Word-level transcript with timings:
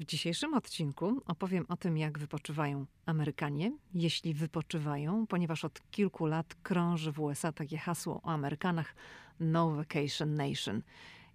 W 0.00 0.04
dzisiejszym 0.04 0.54
odcinku 0.54 1.22
opowiem 1.26 1.66
o 1.68 1.76
tym, 1.76 1.98
jak 1.98 2.18
wypoczywają 2.18 2.86
Amerykanie, 3.06 3.72
jeśli 3.94 4.34
wypoczywają, 4.34 5.26
ponieważ 5.26 5.64
od 5.64 5.90
kilku 5.90 6.26
lat 6.26 6.54
krąży 6.62 7.12
w 7.12 7.20
USA 7.20 7.52
takie 7.52 7.78
hasło 7.78 8.20
o 8.22 8.30
Amerykanach 8.30 8.94
No 9.40 9.70
Vacation 9.70 10.34
Nation. 10.34 10.82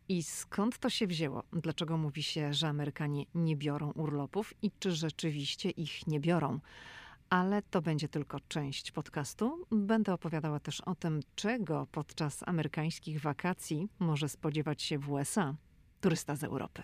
I 0.09 0.23
skąd 0.23 0.77
to 0.77 0.89
się 0.89 1.07
wzięło? 1.07 1.43
Dlaczego 1.53 1.97
mówi 1.97 2.23
się, 2.23 2.53
że 2.53 2.67
Amerykanie 2.67 3.25
nie 3.35 3.55
biorą 3.55 3.91
urlopów 3.91 4.53
i 4.61 4.71
czy 4.79 4.91
rzeczywiście 4.91 5.69
ich 5.69 6.07
nie 6.07 6.19
biorą? 6.19 6.59
Ale 7.29 7.61
to 7.61 7.81
będzie 7.81 8.07
tylko 8.07 8.39
część 8.39 8.91
podcastu. 8.91 9.65
Będę 9.71 10.13
opowiadała 10.13 10.59
też 10.59 10.81
o 10.81 10.95
tym, 10.95 11.19
czego 11.35 11.87
podczas 11.91 12.43
amerykańskich 12.47 13.21
wakacji 13.21 13.87
może 13.99 14.29
spodziewać 14.29 14.81
się 14.81 14.97
w 14.97 15.11
USA 15.11 15.55
turysta 16.01 16.35
z 16.35 16.43
Europy. 16.43 16.83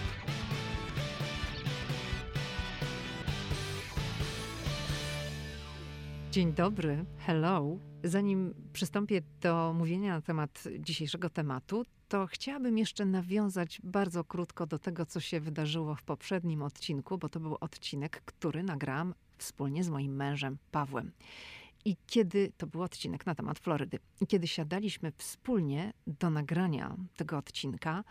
Dzień 6.31 6.53
dobry, 6.53 7.05
hello. 7.17 7.77
Zanim 8.03 8.53
przystąpię 8.73 9.21
do 9.41 9.73
mówienia 9.77 10.13
na 10.15 10.21
temat 10.21 10.63
dzisiejszego 10.79 11.29
tematu, 11.29 11.85
to 12.07 12.27
chciałabym 12.27 12.77
jeszcze 12.77 13.05
nawiązać 13.05 13.81
bardzo 13.83 14.23
krótko 14.23 14.65
do 14.65 14.79
tego, 14.79 15.05
co 15.05 15.19
się 15.19 15.39
wydarzyło 15.39 15.95
w 15.95 16.03
poprzednim 16.03 16.61
odcinku, 16.61 17.17
bo 17.17 17.29
to 17.29 17.39
był 17.39 17.57
odcinek, 17.59 18.21
który 18.25 18.63
nagrałam 18.63 19.13
wspólnie 19.37 19.83
z 19.83 19.89
moim 19.89 20.15
mężem 20.15 20.57
Pawłem. 20.71 21.11
I 21.85 21.97
kiedy 22.07 22.51
to 22.57 22.67
był 22.67 22.81
odcinek 22.81 23.25
na 23.25 23.35
temat 23.35 23.59
Florydy, 23.59 23.99
i 24.21 24.27
kiedy 24.27 24.47
siadaliśmy 24.47 25.11
wspólnie 25.17 25.93
do 26.07 26.29
nagrania 26.29 26.97
tego 27.15 27.37
odcinka, 27.37 28.03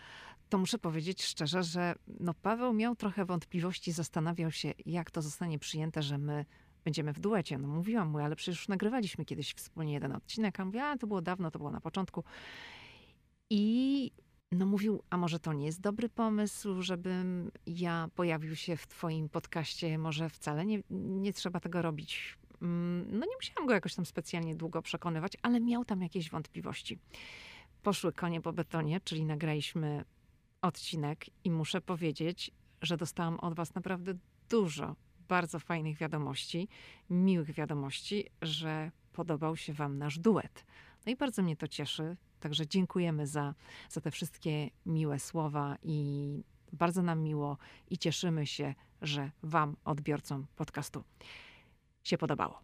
to 0.48 0.58
muszę 0.58 0.78
powiedzieć 0.78 1.22
szczerze, 1.22 1.62
że 1.62 1.94
no 2.20 2.34
Paweł 2.34 2.72
miał 2.72 2.96
trochę 2.96 3.24
wątpliwości, 3.24 3.92
zastanawiał 3.92 4.50
się, 4.50 4.74
jak 4.86 5.10
to 5.10 5.22
zostanie 5.22 5.58
przyjęte, 5.58 6.02
że 6.02 6.18
my 6.18 6.44
będziemy 6.84 7.12
w 7.12 7.20
duecie. 7.20 7.58
No 7.58 7.68
mówiłam 7.68 8.08
mu, 8.08 8.18
ale 8.18 8.36
przecież 8.36 8.58
już 8.58 8.68
nagrywaliśmy 8.68 9.24
kiedyś 9.24 9.54
wspólnie 9.54 9.92
jeden 9.92 10.12
odcinek. 10.12 10.60
A 10.60 10.64
mówię, 10.64 10.84
a 10.84 10.98
to 10.98 11.06
było 11.06 11.22
dawno, 11.22 11.50
to 11.50 11.58
było 11.58 11.70
na 11.70 11.80
początku. 11.80 12.24
I 13.50 14.10
no 14.52 14.66
mówił, 14.66 15.02
a 15.10 15.16
może 15.16 15.40
to 15.40 15.52
nie 15.52 15.66
jest 15.66 15.80
dobry 15.80 16.08
pomysł, 16.08 16.82
żebym 16.82 17.50
ja 17.66 18.08
pojawił 18.14 18.56
się 18.56 18.76
w 18.76 18.86
twoim 18.86 19.28
podcaście, 19.28 19.98
może 19.98 20.28
wcale 20.28 20.66
nie, 20.66 20.82
nie 20.90 21.32
trzeba 21.32 21.60
tego 21.60 21.82
robić. 21.82 22.38
Mm, 22.62 23.18
no 23.18 23.26
nie 23.26 23.36
musiałam 23.36 23.66
go 23.66 23.74
jakoś 23.74 23.94
tam 23.94 24.06
specjalnie 24.06 24.56
długo 24.56 24.82
przekonywać, 24.82 25.36
ale 25.42 25.60
miał 25.60 25.84
tam 25.84 26.02
jakieś 26.02 26.30
wątpliwości. 26.30 26.98
Poszły 27.82 28.12
konie 28.12 28.40
po 28.40 28.52
betonie, 28.52 29.00
czyli 29.00 29.24
nagraliśmy 29.24 30.04
odcinek 30.62 31.26
i 31.44 31.50
muszę 31.50 31.80
powiedzieć, 31.80 32.50
że 32.82 32.96
dostałam 32.96 33.40
od 33.40 33.54
was 33.54 33.74
naprawdę 33.74 34.14
dużo 34.48 34.96
bardzo 35.30 35.58
fajnych 35.58 35.96
wiadomości, 35.96 36.68
miłych 37.10 37.52
wiadomości, 37.52 38.26
że 38.42 38.90
podobał 39.12 39.56
się 39.56 39.72
Wam 39.72 39.98
nasz 39.98 40.18
duet. 40.18 40.66
No 41.06 41.12
i 41.12 41.16
bardzo 41.16 41.42
mnie 41.42 41.56
to 41.56 41.68
cieszy. 41.68 42.16
Także 42.40 42.66
dziękujemy 42.66 43.26
za, 43.26 43.54
za 43.88 44.00
te 44.00 44.10
wszystkie 44.10 44.70
miłe 44.86 45.18
słowa 45.18 45.76
i 45.82 46.42
bardzo 46.72 47.02
nam 47.02 47.22
miło 47.22 47.58
i 47.90 47.98
cieszymy 47.98 48.46
się, 48.46 48.74
że 49.02 49.30
Wam, 49.42 49.76
odbiorcom 49.84 50.46
podcastu, 50.56 51.04
się 52.04 52.18
podobało. 52.18 52.60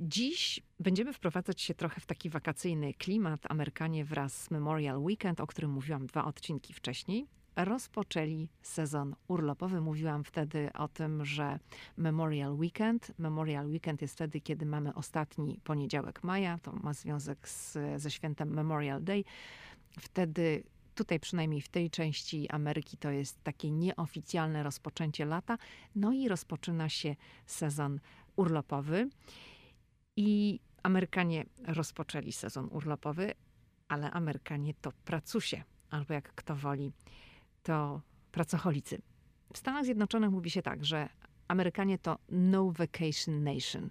Dziś 0.00 0.60
będziemy 0.80 1.12
wprowadzać 1.12 1.60
się 1.60 1.74
trochę 1.74 2.00
w 2.00 2.06
taki 2.06 2.30
wakacyjny 2.30 2.94
klimat. 2.94 3.40
Amerykanie 3.48 4.04
wraz 4.04 4.42
z 4.44 4.50
Memorial 4.50 4.98
Weekend, 4.98 5.40
o 5.40 5.46
którym 5.46 5.70
mówiłam 5.70 6.06
dwa 6.06 6.24
odcinki 6.24 6.72
wcześniej 6.72 7.26
rozpoczęli 7.64 8.48
sezon 8.62 9.14
urlopowy. 9.28 9.80
Mówiłam 9.80 10.24
wtedy 10.24 10.72
o 10.72 10.88
tym, 10.88 11.24
że 11.24 11.58
Memorial 11.96 12.54
Weekend. 12.54 13.12
Memorial 13.18 13.66
Weekend 13.66 14.02
jest 14.02 14.14
wtedy, 14.14 14.40
kiedy 14.40 14.66
mamy 14.66 14.94
ostatni 14.94 15.60
poniedziałek 15.64 16.24
maja. 16.24 16.58
To 16.58 16.72
ma 16.72 16.94
związek 16.94 17.48
z, 17.48 17.78
ze 17.96 18.10
świętem 18.10 18.54
Memorial 18.54 19.04
Day. 19.04 19.24
Wtedy 20.00 20.62
tutaj 20.94 21.20
przynajmniej 21.20 21.60
w 21.60 21.68
tej 21.68 21.90
części 21.90 22.50
Ameryki 22.50 22.96
to 22.96 23.10
jest 23.10 23.42
takie 23.44 23.70
nieoficjalne 23.70 24.62
rozpoczęcie 24.62 25.24
lata. 25.24 25.58
No 25.94 26.12
i 26.12 26.28
rozpoczyna 26.28 26.88
się 26.88 27.16
sezon 27.46 28.00
urlopowy. 28.36 29.08
I 30.16 30.60
Amerykanie 30.82 31.44
rozpoczęli 31.66 32.32
sezon 32.32 32.68
urlopowy, 32.70 33.34
ale 33.88 34.10
Amerykanie 34.10 34.74
to 34.74 34.92
pracusie, 35.04 35.62
albo 35.90 36.14
jak 36.14 36.34
kto 36.34 36.56
woli, 36.56 36.92
to 37.68 38.00
pracocholicy. 38.32 39.02
W 39.52 39.58
Stanach 39.58 39.84
Zjednoczonych 39.84 40.30
mówi 40.30 40.50
się 40.50 40.62
tak, 40.62 40.84
że 40.84 41.08
Amerykanie 41.48 41.98
to 41.98 42.18
no 42.28 42.72
vacation 42.72 43.44
nation. 43.44 43.90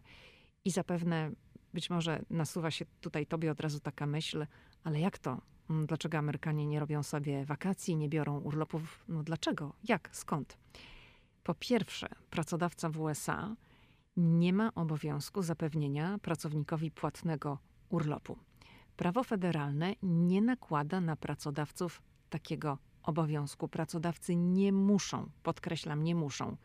I 0.66 0.72
zapewne 0.72 1.32
być 1.74 1.90
może 1.90 2.22
nasuwa 2.30 2.72
się 2.72 2.86
tutaj 3.02 3.26
tobie 3.26 3.52
od 3.52 3.60
razu 3.60 3.80
taka 3.80 4.06
myśl, 4.06 4.46
ale 4.84 5.00
jak 5.00 5.18
to? 5.18 5.42
Mm, 5.70 5.86
dlaczego 5.86 6.18
Amerykanie 6.18 6.68
nie 6.68 6.80
robią 6.80 7.04
sobie 7.04 7.46
wakacji, 7.46 7.96
nie 7.96 8.10
biorą 8.10 8.40
urlopów? 8.40 9.06
No 9.08 9.24
dlaczego? 9.24 9.74
Jak? 9.84 10.10
Skąd? 10.12 10.58
Po 11.44 11.54
pierwsze, 11.54 12.08
pracodawca 12.30 12.90
w 12.90 13.00
USA 13.00 13.56
nie 14.18 14.54
ma 14.54 14.74
obowiązku 14.76 15.42
zapewnienia 15.42 16.18
pracownikowi 16.22 16.92
płatnego 16.92 17.58
urlopu. 17.90 18.38
Prawo 18.96 19.24
federalne 19.24 19.94
nie 20.04 20.42
nakłada 20.42 21.02
na 21.02 21.16
pracodawców 21.16 22.02
takiego 22.30 22.78
obowiązku. 23.08 23.68
Pracodawcy 23.68 24.36
nie 24.36 24.74
muszą, 24.74 25.30
podkreślam, 25.44 26.04
nie 26.04 26.16
muszą. 26.16 26.58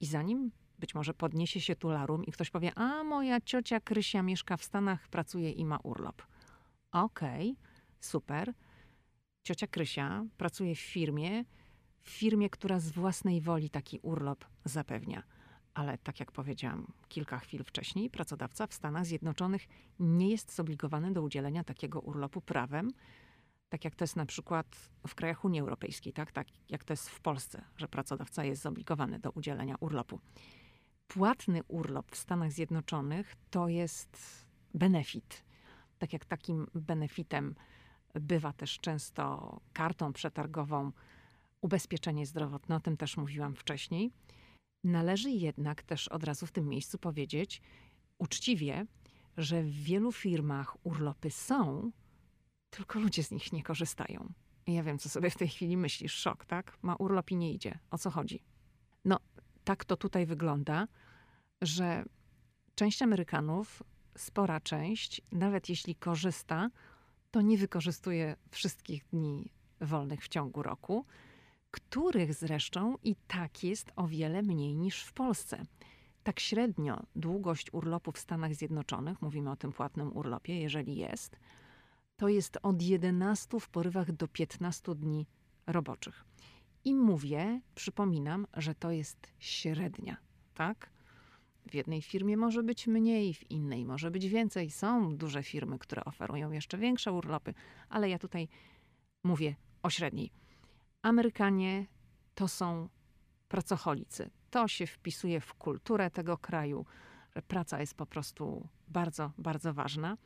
I 0.00 0.06
zanim 0.06 0.50
być 0.78 0.94
może 0.94 1.14
podniesie 1.14 1.60
się 1.60 1.76
tularum 1.76 2.24
i 2.24 2.32
ktoś 2.32 2.50
powie, 2.50 2.72
a 2.74 3.04
moja 3.04 3.40
ciocia 3.40 3.80
Krysia 3.80 4.22
mieszka 4.22 4.56
w 4.56 4.64
Stanach, 4.64 5.08
pracuje 5.08 5.50
i 5.50 5.64
ma 5.64 5.78
urlop. 5.82 6.22
Okej, 6.92 7.50
okay, 7.50 7.66
super. 8.00 8.52
Ciocia 9.42 9.66
Krysia 9.66 10.24
pracuje 10.36 10.74
w 10.74 10.80
firmie, 10.80 11.44
w 12.00 12.08
firmie, 12.10 12.50
która 12.50 12.78
z 12.78 12.90
własnej 12.90 13.40
woli 13.40 13.70
taki 13.70 13.98
urlop 14.02 14.44
zapewnia. 14.64 15.22
Ale 15.74 15.98
tak 15.98 16.20
jak 16.20 16.32
powiedziałam 16.32 16.92
kilka 17.08 17.38
chwil 17.38 17.64
wcześniej, 17.64 18.10
pracodawca 18.10 18.66
w 18.66 18.74
Stanach 18.74 19.06
Zjednoczonych 19.06 19.66
nie 20.00 20.28
jest 20.28 20.54
zobligowany 20.54 21.12
do 21.12 21.22
udzielenia 21.22 21.64
takiego 21.64 22.00
urlopu 22.00 22.40
prawem, 22.40 22.90
tak 23.68 23.84
jak 23.84 23.94
to 23.94 24.04
jest 24.04 24.16
na 24.16 24.26
przykład 24.26 24.66
w 25.06 25.14
krajach 25.14 25.44
Unii 25.44 25.60
Europejskiej, 25.60 26.12
tak? 26.12 26.32
tak 26.32 26.46
jak 26.68 26.84
to 26.84 26.92
jest 26.92 27.10
w 27.10 27.20
Polsce, 27.20 27.64
że 27.76 27.88
pracodawca 27.88 28.44
jest 28.44 28.62
zobligowany 28.62 29.18
do 29.18 29.30
udzielenia 29.30 29.76
urlopu. 29.80 30.20
Płatny 31.08 31.62
urlop 31.68 32.10
w 32.10 32.16
Stanach 32.16 32.52
Zjednoczonych 32.52 33.36
to 33.50 33.68
jest 33.68 34.46
benefit. 34.74 35.44
Tak 35.98 36.12
jak 36.12 36.24
takim 36.24 36.66
benefitem 36.74 37.54
bywa 38.14 38.52
też 38.52 38.78
często 38.80 39.60
kartą 39.72 40.12
przetargową 40.12 40.92
ubezpieczenie 41.60 42.26
zdrowotne, 42.26 42.76
o 42.76 42.80
tym 42.80 42.96
też 42.96 43.16
mówiłam 43.16 43.54
wcześniej. 43.54 44.12
Należy 44.84 45.30
jednak 45.30 45.82
też 45.82 46.08
od 46.08 46.24
razu 46.24 46.46
w 46.46 46.52
tym 46.52 46.68
miejscu 46.68 46.98
powiedzieć 46.98 47.62
uczciwie, 48.18 48.86
że 49.36 49.62
w 49.62 49.70
wielu 49.70 50.12
firmach 50.12 50.86
urlopy 50.86 51.30
są, 51.30 51.90
tylko 52.76 53.00
ludzie 53.00 53.22
z 53.22 53.30
nich 53.30 53.52
nie 53.52 53.62
korzystają. 53.62 54.32
Ja 54.66 54.82
wiem, 54.82 54.98
co 54.98 55.08
sobie 55.08 55.30
w 55.30 55.36
tej 55.36 55.48
chwili 55.48 55.76
myślisz. 55.76 56.14
Szok, 56.14 56.44
tak? 56.44 56.78
Ma 56.82 56.96
urlop 56.96 57.30
i 57.30 57.36
nie 57.36 57.52
idzie. 57.52 57.78
O 57.90 57.98
co 57.98 58.10
chodzi? 58.10 58.42
No, 59.04 59.18
tak 59.64 59.84
to 59.84 59.96
tutaj 59.96 60.26
wygląda, 60.26 60.88
że 61.62 62.04
część 62.74 63.02
Amerykanów, 63.02 63.82
spora 64.16 64.60
część, 64.60 65.20
nawet 65.32 65.68
jeśli 65.68 65.94
korzysta, 65.94 66.70
to 67.30 67.40
nie 67.40 67.58
wykorzystuje 67.58 68.36
wszystkich 68.50 69.04
dni 69.04 69.50
wolnych 69.80 70.24
w 70.24 70.28
ciągu 70.28 70.62
roku, 70.62 71.06
których 71.70 72.34
zresztą 72.34 72.96
i 73.02 73.16
tak 73.26 73.64
jest 73.64 73.92
o 73.96 74.06
wiele 74.06 74.42
mniej 74.42 74.76
niż 74.76 75.04
w 75.04 75.12
Polsce. 75.12 75.62
Tak 76.22 76.40
średnio 76.40 77.02
długość 77.16 77.72
urlopu 77.72 78.12
w 78.12 78.18
Stanach 78.18 78.54
Zjednoczonych, 78.54 79.22
mówimy 79.22 79.50
o 79.50 79.56
tym 79.56 79.72
płatnym 79.72 80.16
urlopie, 80.16 80.60
jeżeli 80.60 80.96
jest, 80.96 81.36
to 82.16 82.28
jest 82.28 82.58
od 82.62 82.82
11 82.82 83.60
w 83.60 83.68
porywach 83.68 84.12
do 84.12 84.28
15 84.28 84.94
dni 84.94 85.26
roboczych. 85.66 86.24
I 86.84 86.94
mówię, 86.94 87.60
przypominam, 87.74 88.46
że 88.54 88.74
to 88.74 88.90
jest 88.90 89.32
średnia, 89.38 90.16
tak? 90.54 90.90
W 91.70 91.74
jednej 91.74 92.02
firmie 92.02 92.36
może 92.36 92.62
być 92.62 92.86
mniej, 92.86 93.34
w 93.34 93.50
innej 93.50 93.84
może 93.84 94.10
być 94.10 94.28
więcej. 94.28 94.70
Są 94.70 95.16
duże 95.16 95.42
firmy, 95.42 95.78
które 95.78 96.04
oferują 96.04 96.50
jeszcze 96.50 96.78
większe 96.78 97.12
urlopy, 97.12 97.54
ale 97.88 98.08
ja 98.08 98.18
tutaj 98.18 98.48
mówię 99.24 99.56
o 99.82 99.90
średniej. 99.90 100.30
Amerykanie 101.02 101.86
to 102.34 102.48
są 102.48 102.88
pracocholicy. 103.48 104.30
To 104.50 104.68
się 104.68 104.86
wpisuje 104.86 105.40
w 105.40 105.54
kulturę 105.54 106.10
tego 106.10 106.38
kraju, 106.38 106.86
że 107.36 107.42
praca 107.42 107.80
jest 107.80 107.94
po 107.94 108.06
prostu 108.06 108.68
bardzo, 108.88 109.32
bardzo 109.38 109.74
ważna. 109.74 110.16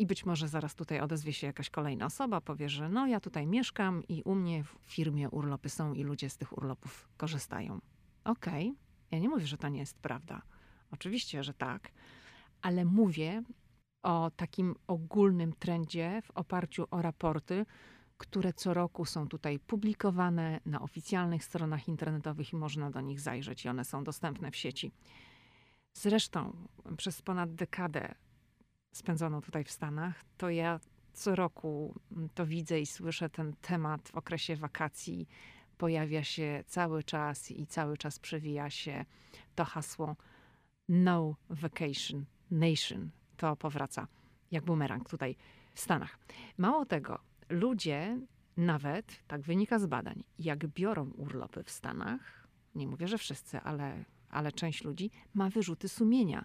I 0.00 0.06
być 0.06 0.26
może 0.26 0.48
zaraz 0.48 0.74
tutaj 0.74 1.00
odezwie 1.00 1.32
się 1.32 1.46
jakaś 1.46 1.70
kolejna 1.70 2.06
osoba, 2.06 2.40
powie, 2.40 2.68
że 2.68 2.88
no 2.88 3.06
ja 3.06 3.20
tutaj 3.20 3.46
mieszkam 3.46 4.02
i 4.08 4.22
u 4.22 4.34
mnie 4.34 4.64
w 4.64 4.78
firmie 4.86 5.30
urlopy 5.30 5.68
są 5.68 5.92
i 5.92 6.02
ludzie 6.02 6.30
z 6.30 6.36
tych 6.36 6.58
urlopów 6.58 7.08
korzystają. 7.16 7.80
Okej, 8.24 8.68
okay. 8.68 8.80
ja 9.10 9.18
nie 9.18 9.28
mówię, 9.28 9.46
że 9.46 9.58
to 9.58 9.68
nie 9.68 9.80
jest 9.80 9.98
prawda. 9.98 10.42
Oczywiście, 10.90 11.44
że 11.44 11.54
tak, 11.54 11.92
ale 12.62 12.84
mówię 12.84 13.42
o 14.02 14.30
takim 14.36 14.74
ogólnym 14.86 15.52
trendzie 15.52 16.22
w 16.22 16.30
oparciu 16.30 16.86
o 16.90 17.02
raporty, 17.02 17.66
które 18.16 18.52
co 18.52 18.74
roku 18.74 19.04
są 19.04 19.28
tutaj 19.28 19.58
publikowane 19.58 20.60
na 20.66 20.80
oficjalnych 20.80 21.44
stronach 21.44 21.88
internetowych 21.88 22.52
i 22.52 22.56
można 22.56 22.90
do 22.90 23.00
nich 23.00 23.20
zajrzeć 23.20 23.64
i 23.64 23.68
one 23.68 23.84
są 23.84 24.04
dostępne 24.04 24.50
w 24.50 24.56
sieci. 24.56 24.92
Zresztą 25.92 26.56
przez 26.96 27.22
ponad 27.22 27.54
dekadę 27.54 28.14
spędzoną 28.92 29.40
tutaj 29.40 29.64
w 29.64 29.70
Stanach, 29.70 30.24
to 30.36 30.50
ja 30.50 30.80
co 31.12 31.36
roku 31.36 31.94
to 32.34 32.46
widzę 32.46 32.80
i 32.80 32.86
słyszę 32.86 33.30
ten 33.30 33.52
temat 33.60 34.08
w 34.08 34.14
okresie 34.14 34.56
wakacji. 34.56 35.28
Pojawia 35.78 36.24
się 36.24 36.64
cały 36.66 37.02
czas 37.02 37.50
i 37.50 37.66
cały 37.66 37.96
czas 37.96 38.18
przewija 38.18 38.70
się 38.70 39.04
to 39.54 39.64
hasło 39.64 40.16
No 40.88 41.36
Vacation 41.50 42.24
Nation. 42.50 43.10
To 43.36 43.56
powraca 43.56 44.06
jak 44.50 44.64
bumerang 44.64 45.08
tutaj 45.08 45.36
w 45.74 45.80
Stanach. 45.80 46.18
Mało 46.58 46.86
tego, 46.86 47.18
ludzie 47.48 48.20
nawet, 48.56 49.22
tak 49.26 49.40
wynika 49.40 49.78
z 49.78 49.86
badań, 49.86 50.24
jak 50.38 50.66
biorą 50.66 51.10
urlopy 51.10 51.64
w 51.64 51.70
Stanach, 51.70 52.48
nie 52.74 52.86
mówię, 52.86 53.08
że 53.08 53.18
wszyscy, 53.18 53.60
ale, 53.60 54.04
ale 54.30 54.52
część 54.52 54.84
ludzi 54.84 55.10
ma 55.34 55.50
wyrzuty 55.50 55.88
sumienia. 55.88 56.44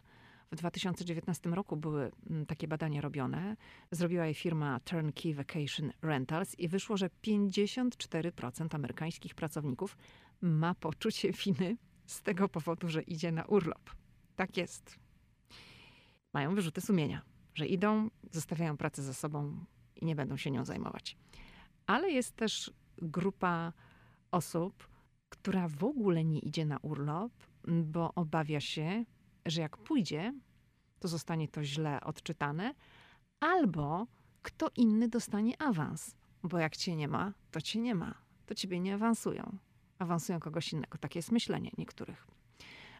W 0.51 0.55
2019 0.55 1.49
roku 1.49 1.77
były 1.77 2.11
mm, 2.29 2.45
takie 2.45 2.67
badania 2.67 3.01
robione. 3.01 3.57
Zrobiła 3.91 4.25
je 4.25 4.33
firma 4.33 4.79
Turnkey 4.79 5.33
Vacation 5.33 5.91
Rentals 6.01 6.59
i 6.59 6.67
wyszło, 6.67 6.97
że 6.97 7.09
54% 7.27 8.75
amerykańskich 8.75 9.35
pracowników 9.35 9.97
ma 10.41 10.75
poczucie 10.75 11.31
winy 11.31 11.77
z 12.05 12.21
tego 12.21 12.49
powodu, 12.49 12.89
że 12.89 13.01
idzie 13.01 13.31
na 13.31 13.45
urlop. 13.45 13.89
Tak 14.35 14.57
jest. 14.57 14.99
Mają 16.33 16.55
wyrzuty 16.55 16.81
sumienia, 16.81 17.21
że 17.53 17.65
idą, 17.67 18.09
zostawiają 18.31 18.77
pracę 18.77 19.03
za 19.03 19.13
sobą 19.13 19.65
i 19.95 20.05
nie 20.05 20.15
będą 20.15 20.37
się 20.37 20.51
nią 20.51 20.65
zajmować. 20.65 21.17
Ale 21.87 22.11
jest 22.11 22.35
też 22.35 22.71
grupa 22.97 23.73
osób, 24.31 24.87
która 25.29 25.67
w 25.67 25.83
ogóle 25.83 26.23
nie 26.23 26.39
idzie 26.39 26.65
na 26.65 26.77
urlop, 26.77 27.31
bo 27.67 28.13
obawia 28.13 28.59
się, 28.59 29.05
że 29.45 29.61
jak 29.61 29.77
pójdzie, 29.77 30.33
to 30.99 31.07
zostanie 31.07 31.47
to 31.47 31.63
źle 31.63 32.01
odczytane, 32.01 32.73
albo 33.39 34.07
kto 34.41 34.69
inny 34.77 35.09
dostanie 35.09 35.61
awans, 35.61 36.15
bo 36.43 36.57
jak 36.57 36.77
cię 36.77 36.95
nie 36.95 37.07
ma, 37.07 37.33
to 37.51 37.61
cię 37.61 37.79
nie 37.79 37.95
ma, 37.95 38.15
to 38.45 38.55
ciebie 38.55 38.79
nie 38.79 38.93
awansują. 38.95 39.57
Awansują 39.99 40.39
kogoś 40.39 40.73
innego. 40.73 40.97
Takie 40.97 41.19
jest 41.19 41.31
myślenie 41.31 41.71
niektórych 41.77 42.27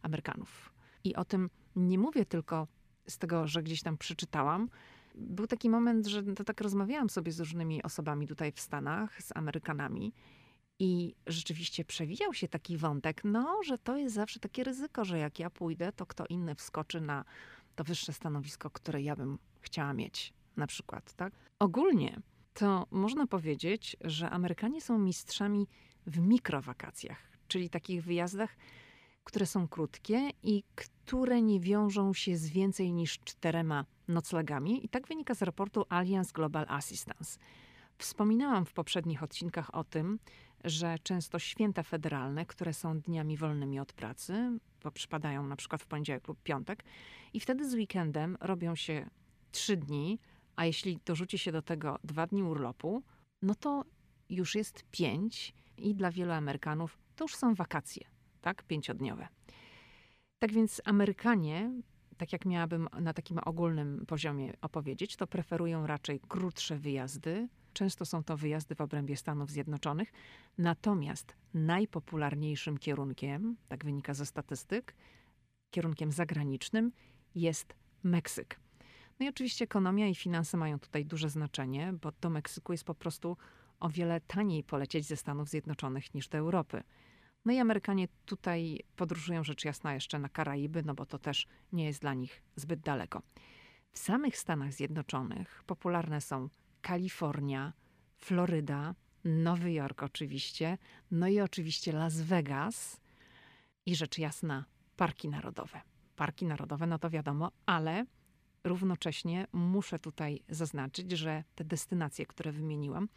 Amerykanów. 0.02 0.74
I 1.04 1.16
o 1.16 1.26
tym 1.26 1.50
nie 1.76 2.00
mówię 2.00 2.26
tylko 2.26 2.68
z 3.08 3.18
tego, 3.18 3.48
że 3.48 3.64
gdzieś 3.64 3.82
tam 3.82 3.98
przeczytałam, 3.98 4.70
był 5.16 5.48
taki 5.48 5.70
moment, 5.70 6.08
że 6.08 6.24
to 6.24 6.44
tak 6.44 6.62
rozmawiałam 6.62 7.10
sobie 7.10 7.32
z 7.32 7.40
różnymi 7.40 7.84
osobami 7.84 8.28
tutaj 8.28 8.52
w 8.52 8.60
Stanach, 8.60 9.24
z 9.24 9.32
Amerykanami. 9.36 10.14
I 10.80 11.16
rzeczywiście 11.28 11.86
przewijał 11.86 12.34
się 12.34 12.48
taki 12.48 12.78
wątek, 12.78 13.22
no, 13.24 13.64
że 13.64 13.78
to 13.78 13.98
jest 13.98 14.16
zawsze 14.16 14.40
takie 14.40 14.64
ryzyko, 14.64 15.06
że 15.06 15.18
jak 15.18 15.40
ja 15.40 15.50
pójdę, 15.50 15.92
to 15.92 16.06
kto 16.06 16.26
inny 16.26 16.56
wskoczy 16.56 17.02
na 17.02 17.26
to 17.76 17.84
wyższe 17.84 18.14
stanowisko, 18.14 18.70
które 18.70 19.02
ja 19.02 19.16
bym 19.16 19.38
chciała 19.62 19.94
mieć, 19.94 20.34
na 20.58 20.68
przykład, 20.68 21.14
tak? 21.14 21.34
Ogólnie 21.60 22.22
to 22.54 22.88
można 22.92 23.28
powiedzieć, 23.28 23.98
że 24.02 24.30
Amerykanie 24.30 24.82
są 24.82 24.98
mistrzami 25.00 25.68
w 26.08 26.20
mikrowakacjach, 26.20 27.20
czyli 27.48 27.70
takich 27.70 28.04
wyjazdach, 28.04 28.58
które 29.24 29.46
są 29.46 29.68
krótkie 29.68 30.30
i 30.44 30.64
które 30.76 31.42
nie 31.42 31.60
wiążą 31.60 32.14
się 32.14 32.38
z 32.38 32.50
więcej 32.50 32.94
niż 32.94 33.20
czterema 33.20 33.86
noclegami. 34.08 34.86
I 34.86 34.90
tak 34.90 35.08
wynika 35.08 35.36
z 35.36 35.42
raportu 35.42 35.86
Alliance 35.90 36.32
Global 36.34 36.66
Assistance. 36.70 37.40
Wspominałam 37.98 38.66
w 38.66 38.74
poprzednich 38.74 39.24
odcinkach 39.24 39.76
o 39.76 39.84
tym, 39.84 40.20
że 40.66 41.00
często 41.00 41.40
święta 41.40 41.84
federalne, 41.84 42.46
które 42.46 42.74
są 42.74 43.00
dniami 43.00 43.38
wolnymi 43.38 43.80
od 43.80 43.94
pracy, 43.94 44.60
bo 44.84 44.92
przypadają 44.92 45.48
na 45.48 45.56
przykład 45.56 45.82
w 45.82 45.88
poniedziałek 45.88 46.28
lub 46.28 46.44
piątek, 46.44 46.84
i 47.34 47.40
wtedy 47.40 47.70
z 47.70 47.74
weekendem 47.74 48.38
robią 48.42 48.76
się 48.76 49.10
trzy 49.52 49.78
dni, 49.78 50.20
a 50.56 50.66
jeśli 50.66 51.00
dorzuci 51.06 51.38
się 51.38 51.52
do 51.52 51.62
tego 51.62 52.00
dwa 52.04 52.28
dni 52.28 52.44
urlopu, 52.44 53.04
no 53.42 53.56
to 53.56 53.86
już 54.30 54.56
jest 54.56 54.84
pięć 54.92 55.54
i 55.78 55.96
dla 55.96 56.12
wielu 56.12 56.32
Amerykanów 56.32 56.98
to 57.16 57.24
już 57.24 57.36
są 57.36 57.56
wakacje, 57.56 58.08
tak, 58.42 58.64
pięciodniowe. 58.64 59.28
Tak 60.40 60.52
więc 60.54 60.82
Amerykanie, 60.86 61.72
tak 62.18 62.34
jak 62.34 62.46
miałabym 62.46 62.88
na 63.02 63.14
takim 63.14 63.40
ogólnym 63.46 64.06
poziomie 64.06 64.54
opowiedzieć, 64.62 65.16
to 65.16 65.28
preferują 65.28 65.88
raczej 65.88 66.20
krótsze 66.28 66.78
wyjazdy. 66.78 67.48
Często 67.76 68.06
są 68.06 68.24
to 68.24 68.38
wyjazdy 68.38 68.76
w 68.76 68.82
obrębie 68.82 69.18
Stanów 69.18 69.52
Zjednoczonych. 69.52 70.12
Natomiast 70.58 71.36
najpopularniejszym 71.54 72.78
kierunkiem, 72.78 73.58
tak 73.68 73.86
wynika 73.86 74.14
ze 74.14 74.26
statystyk, 74.26 74.96
kierunkiem 75.72 76.12
zagranicznym 76.12 76.92
jest 77.36 77.76
Meksyk. 78.04 78.60
No 79.20 79.26
i 79.26 79.30
oczywiście 79.30 79.66
ekonomia 79.66 80.08
i 80.08 80.16
finanse 80.16 80.58
mają 80.58 80.80
tutaj 80.80 81.06
duże 81.06 81.30
znaczenie, 81.30 81.94
bo 82.02 82.12
do 82.22 82.30
Meksyku 82.30 82.72
jest 82.72 82.84
po 82.84 82.96
prostu 82.96 83.38
o 83.80 83.90
wiele 83.90 84.22
taniej 84.22 84.64
polecieć 84.64 85.06
ze 85.06 85.18
Stanów 85.18 85.50
Zjednoczonych 85.50 86.14
niż 86.14 86.28
do 86.28 86.38
Europy. 86.38 86.84
No 87.46 87.54
i 87.54 87.60
Amerykanie 87.60 88.08
tutaj 88.26 88.80
podróżują 88.96 89.44
rzecz 89.44 89.66
jasna 89.66 89.94
jeszcze 89.94 90.20
na 90.20 90.30
Karaiby, 90.30 90.84
no 90.84 90.94
bo 90.94 91.06
to 91.06 91.20
też 91.20 91.48
nie 91.72 91.86
jest 91.86 92.02
dla 92.02 92.14
nich 92.14 92.44
zbyt 92.56 92.80
daleko. 92.80 93.22
W 93.92 94.00
samych 94.00 94.38
Stanach 94.38 94.74
Zjednoczonych 94.74 95.64
popularne 95.66 96.22
są 96.22 96.50
Kalifornia, 96.86 97.74
Floryda, 98.18 98.96
Nowy 99.24 99.74
Jork 99.74 100.04
oczywiście, 100.04 100.78
no 101.12 101.28
i 101.28 101.40
oczywiście 101.40 101.92
Las 101.92 102.22
Vegas 102.22 103.02
i 103.86 103.96
rzecz 103.96 104.18
jasna 104.18 104.66
parki 104.96 105.30
narodowe. 105.30 105.82
Parki 106.16 106.46
narodowe, 106.46 106.88
no 106.88 107.00
to 107.00 107.10
wiadomo, 107.10 107.52
ale 107.66 108.06
równocześnie 108.64 109.48
muszę 109.54 110.00
tutaj 110.00 110.42
zaznaczyć, 110.50 111.12
że 111.12 111.44
te 111.56 111.64
destynacje, 111.64 112.26
które 112.26 112.52
wymieniłam, 112.52 113.10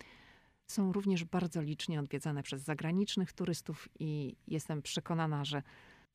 są 0.66 0.92
również 0.92 1.24
bardzo 1.24 1.62
licznie 1.62 2.00
odwiedzane 2.00 2.42
przez 2.42 2.62
zagranicznych 2.62 3.32
turystów 3.32 3.88
i 3.98 4.36
jestem 4.46 4.82
przekonana, 4.82 5.44
że 5.44 5.62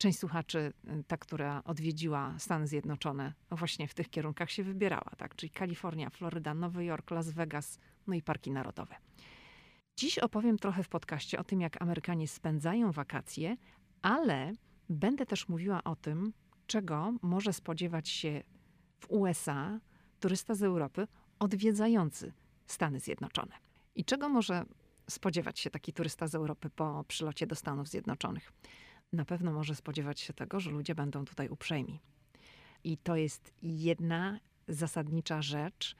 część 0.04 0.18
słuchaczy, 0.18 0.72
y, 0.88 1.04
ta, 1.04 1.16
która 1.16 1.64
odwiedziła 1.64 2.34
Stany 2.38 2.66
Zjednoczone, 2.66 3.32
właśnie 3.50 3.88
w 3.88 3.94
tych 3.94 4.10
kierunkach 4.10 4.50
się 4.50 4.64
wybierała, 4.64 5.10
tak? 5.16 5.36
czyli 5.36 5.50
Kalifornia, 5.50 6.10
Floryda, 6.10 6.54
Nowy 6.54 6.84
Jork, 6.84 7.10
Las 7.10 7.30
Vegas, 7.30 7.78
no 8.06 8.14
i 8.14 8.22
parki 8.22 8.50
narodowe. 8.50 8.96
Dziś 9.96 10.18
opowiem 10.18 10.58
trochę 10.58 10.82
w 10.82 10.88
podcaście 10.88 11.38
o 11.38 11.44
tym, 11.44 11.60
jak 11.60 11.82
Amerykanie 11.82 12.28
spędzają 12.28 12.92
wakacje, 12.92 13.56
ale 14.02 14.52
będę 14.88 15.26
też 15.26 15.48
mówiła 15.48 15.84
o 15.84 15.96
tym, 15.96 16.32
czego 16.66 17.14
może 17.22 17.52
spodziewać 17.52 18.08
się 18.08 18.42
w 19.00 19.10
USA 19.10 19.80
turysta 20.20 20.54
z 20.54 20.62
Europy 20.62 21.06
odwiedzający 21.38 22.32
Stany 22.66 23.00
Zjednoczone. 23.00 23.54
I 23.94 24.04
czego 24.04 24.28
może 24.28 24.64
spodziewać 25.10 25.60
się 25.60 25.70
taki 25.70 25.92
turysta 25.92 26.26
z 26.26 26.34
Europy 26.34 26.70
po 26.70 27.04
przylocie 27.08 27.46
do 27.46 27.54
Stanów 27.54 27.88
Zjednoczonych? 27.88 28.52
Na 29.14 29.24
pewno 29.24 29.52
może 29.52 29.74
spodziewać 29.74 30.20
się 30.20 30.32
tego, 30.32 30.60
że 30.60 30.70
ludzie 30.70 30.94
będą 30.94 31.24
tutaj 31.24 31.48
uprzejmi. 31.48 32.00
I 32.84 32.98
to 32.98 33.16
jest 33.16 33.52
jedna 33.62 34.40
zasadnicza 34.68 35.42
rzecz, 35.42 35.96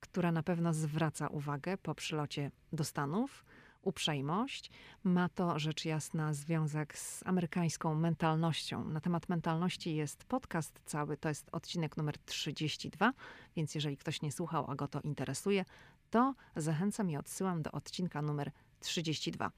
która 0.00 0.32
na 0.32 0.42
pewno 0.42 0.74
zwraca 0.74 1.28
uwagę 1.28 1.78
po 1.78 1.94
przylocie 1.94 2.50
do 2.72 2.84
Stanów, 2.84 3.44
uprzejmość. 3.82 4.70
Ma 5.04 5.28
to 5.28 5.58
rzecz 5.58 5.84
jasna 5.84 6.34
związek 6.34 6.98
z 6.98 7.26
amerykańską 7.26 7.94
mentalnością. 7.94 8.84
Na 8.84 9.00
temat 9.00 9.28
mentalności 9.28 9.94
jest 9.94 10.24
podcast 10.24 10.80
cały, 10.84 11.16
to 11.16 11.28
jest 11.28 11.48
odcinek 11.52 11.96
numer 11.96 12.18
32, 12.18 13.12
więc 13.56 13.74
jeżeli 13.74 13.96
ktoś 13.96 14.22
nie 14.22 14.32
słuchał, 14.32 14.70
a 14.70 14.74
go 14.74 14.88
to 14.88 15.00
interesuje, 15.00 15.64
to 16.10 16.34
zachęcam 16.56 17.10
i 17.10 17.16
odsyłam 17.16 17.62
do 17.62 17.72
odcinka 17.72 18.22
numer 18.22 18.50
32. 18.80 19.50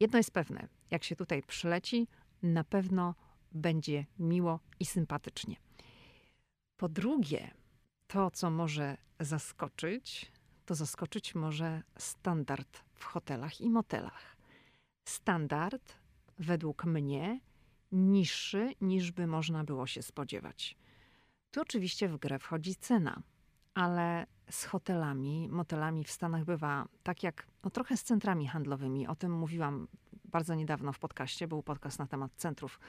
Jedno 0.00 0.18
jest 0.18 0.30
pewne, 0.30 0.68
jak 0.90 1.04
się 1.04 1.16
tutaj 1.16 1.42
przyleci, 1.42 2.08
na 2.42 2.64
pewno 2.64 3.14
będzie 3.52 4.06
miło 4.18 4.60
i 4.80 4.86
sympatycznie. 4.86 5.56
Po 6.76 6.88
drugie, 6.88 7.50
to, 8.06 8.30
co 8.30 8.50
może 8.50 8.96
zaskoczyć, 9.20 10.32
to 10.66 10.74
zaskoczyć 10.74 11.34
może 11.34 11.82
standard 11.98 12.82
w 12.94 13.04
hotelach 13.04 13.60
i 13.60 13.70
motelach. 13.70 14.36
Standard, 15.04 15.94
według 16.38 16.84
mnie, 16.84 17.40
niższy 17.92 18.72
niż 18.80 19.12
by 19.12 19.26
można 19.26 19.64
było 19.64 19.86
się 19.86 20.02
spodziewać. 20.02 20.76
Tu 21.50 21.60
oczywiście 21.60 22.08
w 22.08 22.16
grę 22.16 22.38
wchodzi 22.38 22.74
cena, 22.74 23.22
ale 23.74 24.26
z 24.50 24.64
hotelami, 24.64 25.48
motelami 25.50 26.04
w 26.04 26.10
Stanach 26.10 26.44
bywa 26.44 26.88
tak 27.02 27.22
jak 27.22 27.46
no 27.64 27.70
trochę 27.70 27.96
z 27.96 28.02
centrami 28.02 28.48
handlowymi. 28.48 29.06
O 29.06 29.14
tym 29.14 29.32
mówiłam 29.32 29.88
bardzo 30.32 30.54
niedawno 30.54 30.92
w 30.92 30.98
podcaście. 30.98 31.48
Był 31.48 31.62
podcast 31.62 31.98
na 31.98 32.06
temat 32.06 32.32
centrów 32.36 32.80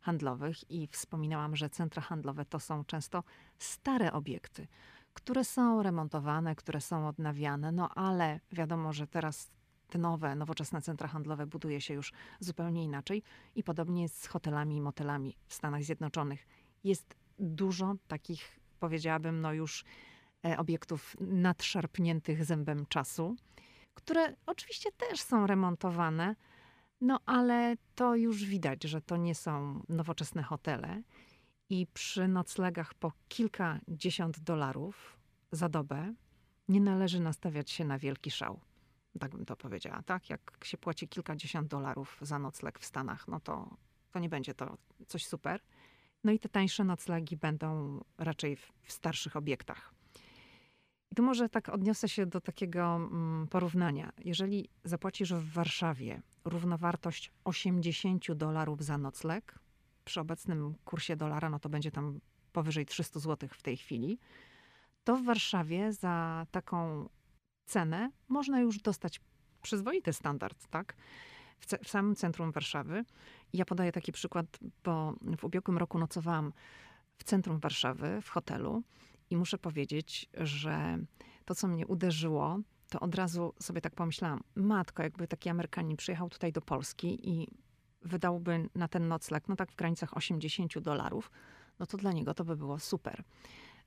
handlowych 0.00 0.70
i 0.70 0.88
wspominałam, 0.92 1.56
że 1.56 1.70
centra 1.70 2.02
handlowe 2.02 2.44
to 2.44 2.60
są 2.60 2.84
często 2.84 3.24
stare 3.58 4.12
obiekty, 4.12 4.66
które 5.14 5.44
są 5.44 5.82
remontowane, 5.82 6.54
które 6.54 6.80
są 6.80 7.08
odnawiane, 7.08 7.72
no 7.72 7.88
ale 7.88 8.40
wiadomo, 8.52 8.92
że 8.92 9.06
teraz 9.06 9.50
te 9.88 9.98
nowe, 9.98 10.34
nowoczesne 10.34 10.82
centra 10.82 11.08
handlowe 11.08 11.46
buduje 11.46 11.80
się 11.80 11.94
już 11.94 12.12
zupełnie 12.40 12.84
inaczej 12.84 13.22
i 13.54 13.62
podobnie 13.62 14.02
jest 14.02 14.22
z 14.22 14.26
hotelami 14.26 14.76
i 14.76 14.80
motelami 14.80 15.36
w 15.46 15.54
Stanach 15.54 15.82
Zjednoczonych. 15.82 16.46
Jest 16.84 17.14
dużo 17.38 17.94
takich, 18.08 18.60
powiedziałabym, 18.80 19.40
no 19.40 19.52
już 19.52 19.84
e, 20.44 20.58
obiektów 20.58 21.16
nadszarpniętych 21.20 22.44
zębem 22.44 22.86
czasu, 22.86 23.36
które 23.94 24.34
oczywiście 24.46 24.92
też 24.92 25.20
są 25.20 25.46
remontowane, 25.46 26.36
no 27.02 27.20
ale 27.26 27.76
to 27.94 28.16
już 28.16 28.44
widać, 28.44 28.84
że 28.84 29.00
to 29.00 29.16
nie 29.16 29.34
są 29.34 29.82
nowoczesne 29.88 30.42
hotele 30.42 31.02
i 31.70 31.86
przy 31.94 32.28
noclegach 32.28 32.94
po 32.94 33.12
kilkadziesiąt 33.28 34.40
dolarów 34.40 35.18
za 35.52 35.68
dobę 35.68 36.14
nie 36.68 36.80
należy 36.80 37.20
nastawiać 37.20 37.70
się 37.70 37.84
na 37.84 37.98
wielki 37.98 38.30
szał. 38.30 38.60
Tak 39.20 39.30
bym 39.30 39.44
to 39.44 39.56
powiedziała, 39.56 40.02
tak? 40.02 40.30
Jak 40.30 40.58
się 40.64 40.78
płaci 40.78 41.08
kilkadziesiąt 41.08 41.68
dolarów 41.68 42.18
za 42.20 42.38
nocleg 42.38 42.78
w 42.78 42.84
Stanach, 42.84 43.28
no 43.28 43.40
to, 43.40 43.76
to 44.12 44.18
nie 44.18 44.28
będzie 44.28 44.54
to 44.54 44.76
coś 45.06 45.26
super. 45.26 45.60
No 46.24 46.32
i 46.32 46.38
te 46.38 46.48
tańsze 46.48 46.84
noclegi 46.84 47.36
będą 47.36 48.00
raczej 48.18 48.56
w, 48.56 48.72
w 48.82 48.92
starszych 48.92 49.36
obiektach. 49.36 49.94
I 51.12 51.14
tu 51.14 51.22
może 51.22 51.48
tak 51.48 51.68
odniosę 51.68 52.08
się 52.08 52.26
do 52.26 52.40
takiego 52.40 52.96
mm, 52.96 53.48
porównania. 53.48 54.12
Jeżeli 54.24 54.68
zapłacisz 54.84 55.34
w 55.34 55.52
Warszawie 55.52 56.22
równowartość 56.44 57.32
80 57.44 58.32
dolarów 58.32 58.84
za 58.84 58.98
nocleg, 58.98 59.58
przy 60.04 60.20
obecnym 60.20 60.74
kursie 60.84 61.16
dolara, 61.16 61.50
no 61.50 61.58
to 61.58 61.68
będzie 61.68 61.90
tam 61.90 62.20
powyżej 62.52 62.86
300 62.86 63.20
zł 63.20 63.48
w 63.52 63.62
tej 63.62 63.76
chwili, 63.76 64.18
to 65.04 65.16
w 65.16 65.24
Warszawie 65.24 65.92
za 65.92 66.46
taką 66.50 67.08
cenę 67.64 68.10
można 68.28 68.60
już 68.60 68.78
dostać 68.78 69.20
przyzwoity 69.62 70.12
standard, 70.12 70.66
tak? 70.66 70.96
W, 71.60 71.66
w 71.84 71.88
samym 71.88 72.16
centrum 72.16 72.52
Warszawy. 72.52 73.04
Ja 73.52 73.64
podaję 73.64 73.92
taki 73.92 74.12
przykład, 74.12 74.58
bo 74.84 75.14
w 75.38 75.44
ubiegłym 75.44 75.78
roku 75.78 75.98
nocowałam 75.98 76.52
w 77.18 77.24
centrum 77.24 77.58
Warszawy, 77.58 78.20
w 78.22 78.28
hotelu 78.28 78.82
i 79.32 79.36
muszę 79.36 79.58
powiedzieć, 79.58 80.28
że 80.34 80.98
to, 81.44 81.54
co 81.54 81.68
mnie 81.68 81.86
uderzyło, 81.86 82.58
to 82.88 83.00
od 83.00 83.14
razu 83.14 83.54
sobie 83.60 83.80
tak 83.80 83.94
pomyślałam, 83.94 84.40
matko, 84.54 85.02
jakby 85.02 85.28
taki 85.28 85.48
Amerykanin 85.48 85.96
przyjechał 85.96 86.28
tutaj 86.28 86.52
do 86.52 86.60
Polski 86.60 87.28
i 87.28 87.48
wydałby 88.02 88.68
na 88.74 88.88
ten 88.88 89.08
nocleg, 89.08 89.48
no 89.48 89.56
tak 89.56 89.72
w 89.72 89.76
granicach 89.76 90.16
80 90.16 90.78
dolarów, 90.78 91.30
no 91.78 91.86
to 91.86 91.96
dla 91.96 92.12
niego 92.12 92.34
to 92.34 92.44
by 92.44 92.56
było 92.56 92.78
super. 92.78 93.22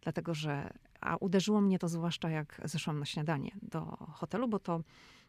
Dlatego, 0.02 0.34
że, 0.34 0.74
a 1.02 1.16
uderzyło 1.16 1.62
mnie 1.62 1.80
to 1.80 1.88
zwłaszcza 1.88 2.30
jak 2.30 2.62
zeszłam 2.66 3.00
na 3.00 3.06
śniadanie 3.06 3.52
do 3.62 3.82
hotelu, 4.14 4.48
bo 4.48 4.60
to 4.60 4.82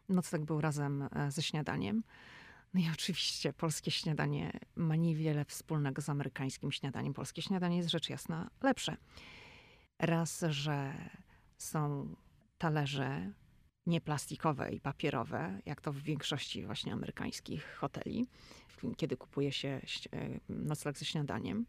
nocleg 0.09 0.45
był 0.45 0.61
razem 0.61 1.09
e, 1.11 1.31
ze 1.31 1.41
śniadaniem. 1.41 2.03
No 2.73 2.81
i 2.81 2.89
oczywiście 2.93 3.53
polskie 3.53 3.91
śniadanie 3.91 4.59
ma 4.75 4.95
niewiele 4.95 5.45
wspólnego 5.45 6.01
z 6.01 6.09
amerykańskim 6.09 6.71
śniadaniem. 6.71 7.13
Polskie 7.13 7.41
śniadanie 7.41 7.77
jest 7.77 7.89
rzecz 7.89 8.09
jasna 8.09 8.49
lepsze. 8.63 8.97
Raz, 9.99 10.43
że 10.49 10.93
są 11.57 12.07
talerze 12.57 13.31
nieplastikowe 13.85 14.71
i 14.71 14.79
papierowe, 14.79 15.61
jak 15.65 15.81
to 15.81 15.93
w 15.93 15.97
większości 15.97 16.65
właśnie 16.65 16.93
amerykańskich 16.93 17.75
hoteli, 17.75 18.27
kiedy 18.97 19.17
kupuje 19.17 19.51
się 19.51 19.67
e, 19.67 19.81
nocleg 20.49 20.97
ze 20.97 21.05
śniadaniem. 21.05 21.65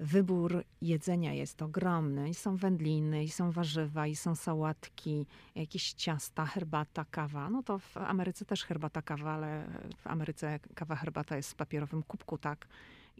Wybór 0.00 0.64
jedzenia 0.82 1.32
jest 1.34 1.62
ogromny. 1.62 2.28
I 2.28 2.34
są 2.34 2.56
wędliny, 2.56 3.24
i 3.24 3.28
są 3.28 3.50
warzywa, 3.50 4.06
i 4.06 4.16
są 4.16 4.34
sałatki, 4.34 5.26
jakieś 5.54 5.92
ciasta, 5.92 6.46
herbata, 6.46 7.04
kawa. 7.10 7.50
No 7.50 7.62
to 7.62 7.78
w 7.78 7.96
Ameryce 7.96 8.44
też 8.44 8.64
herbata, 8.64 9.02
kawa, 9.02 9.32
ale 9.32 9.66
w 9.96 10.06
Ameryce 10.06 10.58
kawa, 10.74 10.96
herbata 10.96 11.36
jest 11.36 11.50
w 11.50 11.54
papierowym 11.54 12.02
kubku, 12.02 12.38
tak? 12.38 12.68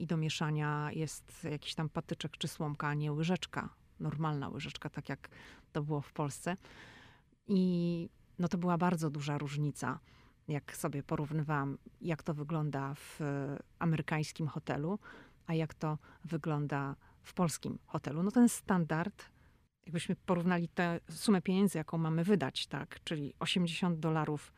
I 0.00 0.06
do 0.06 0.16
mieszania 0.16 0.90
jest 0.92 1.44
jakiś 1.44 1.74
tam 1.74 1.88
patyczek 1.88 2.36
czy 2.38 2.48
słomka, 2.48 2.88
a 2.88 2.94
nie 2.94 3.12
łyżeczka. 3.12 3.68
Normalna 4.00 4.48
łyżeczka, 4.48 4.90
tak 4.90 5.08
jak 5.08 5.28
to 5.72 5.82
było 5.82 6.00
w 6.00 6.12
Polsce. 6.12 6.56
I 7.46 8.08
no 8.38 8.48
to 8.48 8.58
była 8.58 8.78
bardzo 8.78 9.10
duża 9.10 9.38
różnica, 9.38 9.98
jak 10.48 10.76
sobie 10.76 11.02
porównywałam, 11.02 11.78
jak 12.00 12.22
to 12.22 12.34
wygląda 12.34 12.94
w 12.94 13.20
amerykańskim 13.78 14.48
hotelu, 14.48 14.98
a 15.46 15.54
jak 15.54 15.74
to 15.74 15.98
wygląda 16.24 16.96
w 17.22 17.34
polskim 17.34 17.78
hotelu. 17.86 18.22
No 18.22 18.30
ten 18.30 18.48
standard, 18.48 19.30
jakbyśmy 19.86 20.16
porównali 20.16 20.68
tę 20.68 21.00
sumę 21.10 21.42
pieniędzy, 21.42 21.78
jaką 21.78 21.98
mamy 21.98 22.24
wydać, 22.24 22.66
tak, 22.66 23.04
czyli 23.04 23.34
80 23.38 23.98
dolarów 23.98 24.52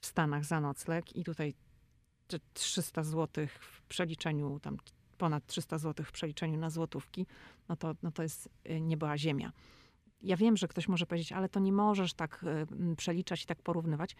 w 0.00 0.06
Stanach 0.06 0.44
za 0.44 0.60
nocleg 0.60 1.16
i 1.16 1.24
tutaj 1.24 1.54
300 2.54 3.02
zł 3.02 3.46
w 3.60 3.82
przeliczeniu, 3.82 4.60
tam 4.60 4.76
ponad 5.18 5.46
300 5.46 5.78
zł 5.78 6.06
w 6.06 6.12
przeliczeniu 6.12 6.58
na 6.58 6.70
złotówki, 6.70 7.26
no 7.68 7.76
to, 7.76 7.94
no 8.02 8.10
to 8.10 8.22
jest 8.22 8.48
y, 8.70 8.80
nieba 8.80 9.18
ziemia. 9.18 9.52
Ja 10.22 10.36
wiem, 10.36 10.56
że 10.56 10.68
ktoś 10.68 10.88
może 10.88 11.06
powiedzieć, 11.06 11.32
ale 11.32 11.48
to 11.48 11.60
nie 11.60 11.72
możesz 11.72 12.14
tak 12.14 12.44
y, 12.92 12.96
przeliczać 12.96 13.42
i 13.42 13.46
tak 13.46 13.62
porównywać. 13.62 14.16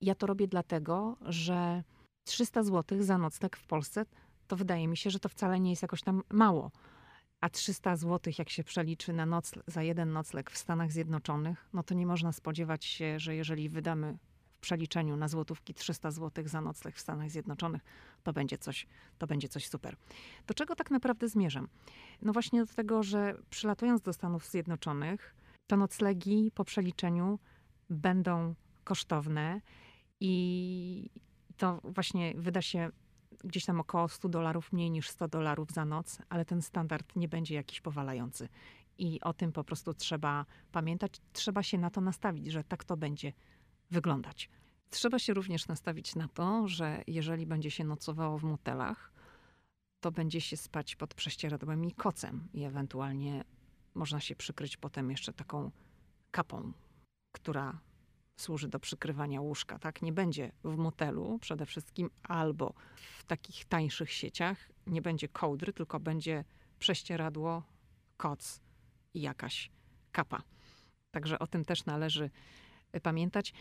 Ja 0.00 0.14
to 0.14 0.26
robię 0.26 0.48
dlatego, 0.48 1.16
że 1.20 1.82
300 2.24 2.62
zł 2.62 3.02
za 3.02 3.18
nocleg 3.18 3.56
w 3.56 3.66
Polsce, 3.66 4.06
to 4.46 4.56
wydaje 4.56 4.88
mi 4.88 4.96
się, 4.96 5.10
że 5.10 5.20
to 5.20 5.28
wcale 5.28 5.60
nie 5.60 5.70
jest 5.70 5.82
jakoś 5.82 6.02
tam 6.02 6.22
mało. 6.30 6.70
A 7.40 7.48
300 7.48 7.96
zł, 7.96 8.32
jak 8.38 8.50
się 8.50 8.64
przeliczy 8.64 9.12
na 9.12 9.26
noc, 9.26 9.52
za 9.66 9.82
jeden 9.82 10.12
nocleg 10.12 10.50
w 10.50 10.58
Stanach 10.58 10.92
Zjednoczonych, 10.92 11.68
no 11.72 11.82
to 11.82 11.94
nie 11.94 12.06
można 12.06 12.32
spodziewać 12.32 12.84
się, 12.84 13.18
że 13.18 13.34
jeżeli 13.34 13.68
wydamy 13.68 14.18
przeliczeniu 14.64 15.16
na 15.16 15.28
złotówki 15.28 15.74
300 15.74 16.10
zł 16.10 16.48
za 16.48 16.60
nocleg 16.60 16.96
w 16.96 17.00
Stanach 17.00 17.30
Zjednoczonych, 17.30 17.82
to 18.22 18.32
będzie 18.32 18.58
coś, 18.58 18.86
to 19.18 19.26
będzie 19.26 19.48
coś 19.48 19.68
super. 19.68 19.96
Do 20.46 20.54
czego 20.54 20.74
tak 20.74 20.90
naprawdę 20.90 21.28
zmierzam? 21.28 21.68
No 22.22 22.32
właśnie 22.32 22.64
do 22.64 22.74
tego, 22.74 23.02
że 23.02 23.38
przylatując 23.50 24.02
do 24.02 24.12
Stanów 24.12 24.46
Zjednoczonych, 24.46 25.34
to 25.66 25.76
noclegi 25.76 26.50
po 26.54 26.64
przeliczeniu 26.64 27.38
będą 27.90 28.54
kosztowne 28.84 29.60
i 30.20 31.10
to 31.56 31.80
właśnie 31.84 32.34
wyda 32.36 32.62
się 32.62 32.90
gdzieś 33.44 33.64
tam 33.64 33.80
około 33.80 34.08
100 34.08 34.28
dolarów 34.28 34.72
mniej 34.72 34.90
niż 34.90 35.08
100 35.08 35.28
dolarów 35.28 35.70
za 35.70 35.84
noc, 35.84 36.18
ale 36.28 36.44
ten 36.44 36.62
standard 36.62 37.16
nie 37.16 37.28
będzie 37.28 37.54
jakiś 37.54 37.80
powalający. 37.80 38.48
I 38.98 39.20
o 39.20 39.32
tym 39.32 39.52
po 39.52 39.64
prostu 39.64 39.94
trzeba 39.94 40.46
pamiętać, 40.72 41.20
trzeba 41.32 41.62
się 41.62 41.78
na 41.78 41.90
to 41.90 42.00
nastawić, 42.00 42.52
że 42.52 42.64
tak 42.64 42.84
to 42.84 42.96
będzie 42.96 43.32
wyglądać. 43.94 44.50
Trzeba 44.90 45.18
się 45.18 45.34
również 45.34 45.68
nastawić 45.68 46.14
na 46.14 46.28
to, 46.28 46.68
że 46.68 47.02
jeżeli 47.06 47.46
będzie 47.46 47.70
się 47.70 47.84
nocowało 47.84 48.38
w 48.38 48.44
motelach, 48.44 49.12
to 50.00 50.12
będzie 50.12 50.40
się 50.40 50.56
spać 50.56 50.96
pod 50.96 51.14
prześcieradłem 51.14 51.84
i 51.84 51.92
kocem 51.92 52.48
i 52.52 52.64
ewentualnie 52.64 53.44
można 53.94 54.20
się 54.20 54.36
przykryć 54.36 54.76
potem 54.76 55.10
jeszcze 55.10 55.32
taką 55.32 55.70
kapą, 56.30 56.72
która 57.32 57.78
służy 58.36 58.68
do 58.68 58.80
przykrywania 58.80 59.40
łóżka, 59.40 59.78
tak? 59.78 60.02
Nie 60.02 60.12
będzie 60.12 60.52
w 60.64 60.76
motelu 60.76 61.38
przede 61.38 61.66
wszystkim 61.66 62.10
albo 62.22 62.74
w 63.18 63.24
takich 63.24 63.64
tańszych 63.64 64.12
sieciach 64.12 64.58
nie 64.86 65.02
będzie 65.02 65.28
kołdry, 65.28 65.72
tylko 65.72 66.00
będzie 66.00 66.44
prześcieradło, 66.78 67.62
koc 68.16 68.60
i 69.14 69.20
jakaś 69.20 69.70
kapa. 70.12 70.42
Także 71.10 71.38
o 71.38 71.46
tym 71.46 71.64
też 71.64 71.84
należy 71.84 72.30
pamiętać. 73.02 73.52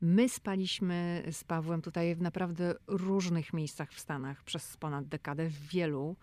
My 0.00 0.28
spaliśmy 0.28 1.22
z 1.32 1.44
Pawłem 1.44 1.82
tutaj 1.82 2.14
w 2.14 2.22
naprawdę 2.22 2.74
różnych 2.86 3.52
miejscach 3.52 3.92
w 3.92 4.00
Stanach 4.00 4.42
przez 4.44 4.76
ponad 4.76 5.06
dekadę, 5.06 5.48
w 5.48 5.68
wielu 5.68 6.16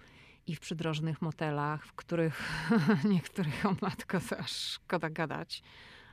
i 0.48 0.56
w 0.56 0.60
przydrożnych 0.60 1.22
motelach, 1.22 1.86
w 1.86 1.94
których 1.94 2.70
niektórych, 3.14 3.66
o 3.66 3.76
matko, 3.82 4.20
to 4.30 4.38
aż 4.38 4.52
szkoda 4.52 5.10
gadać. 5.10 5.64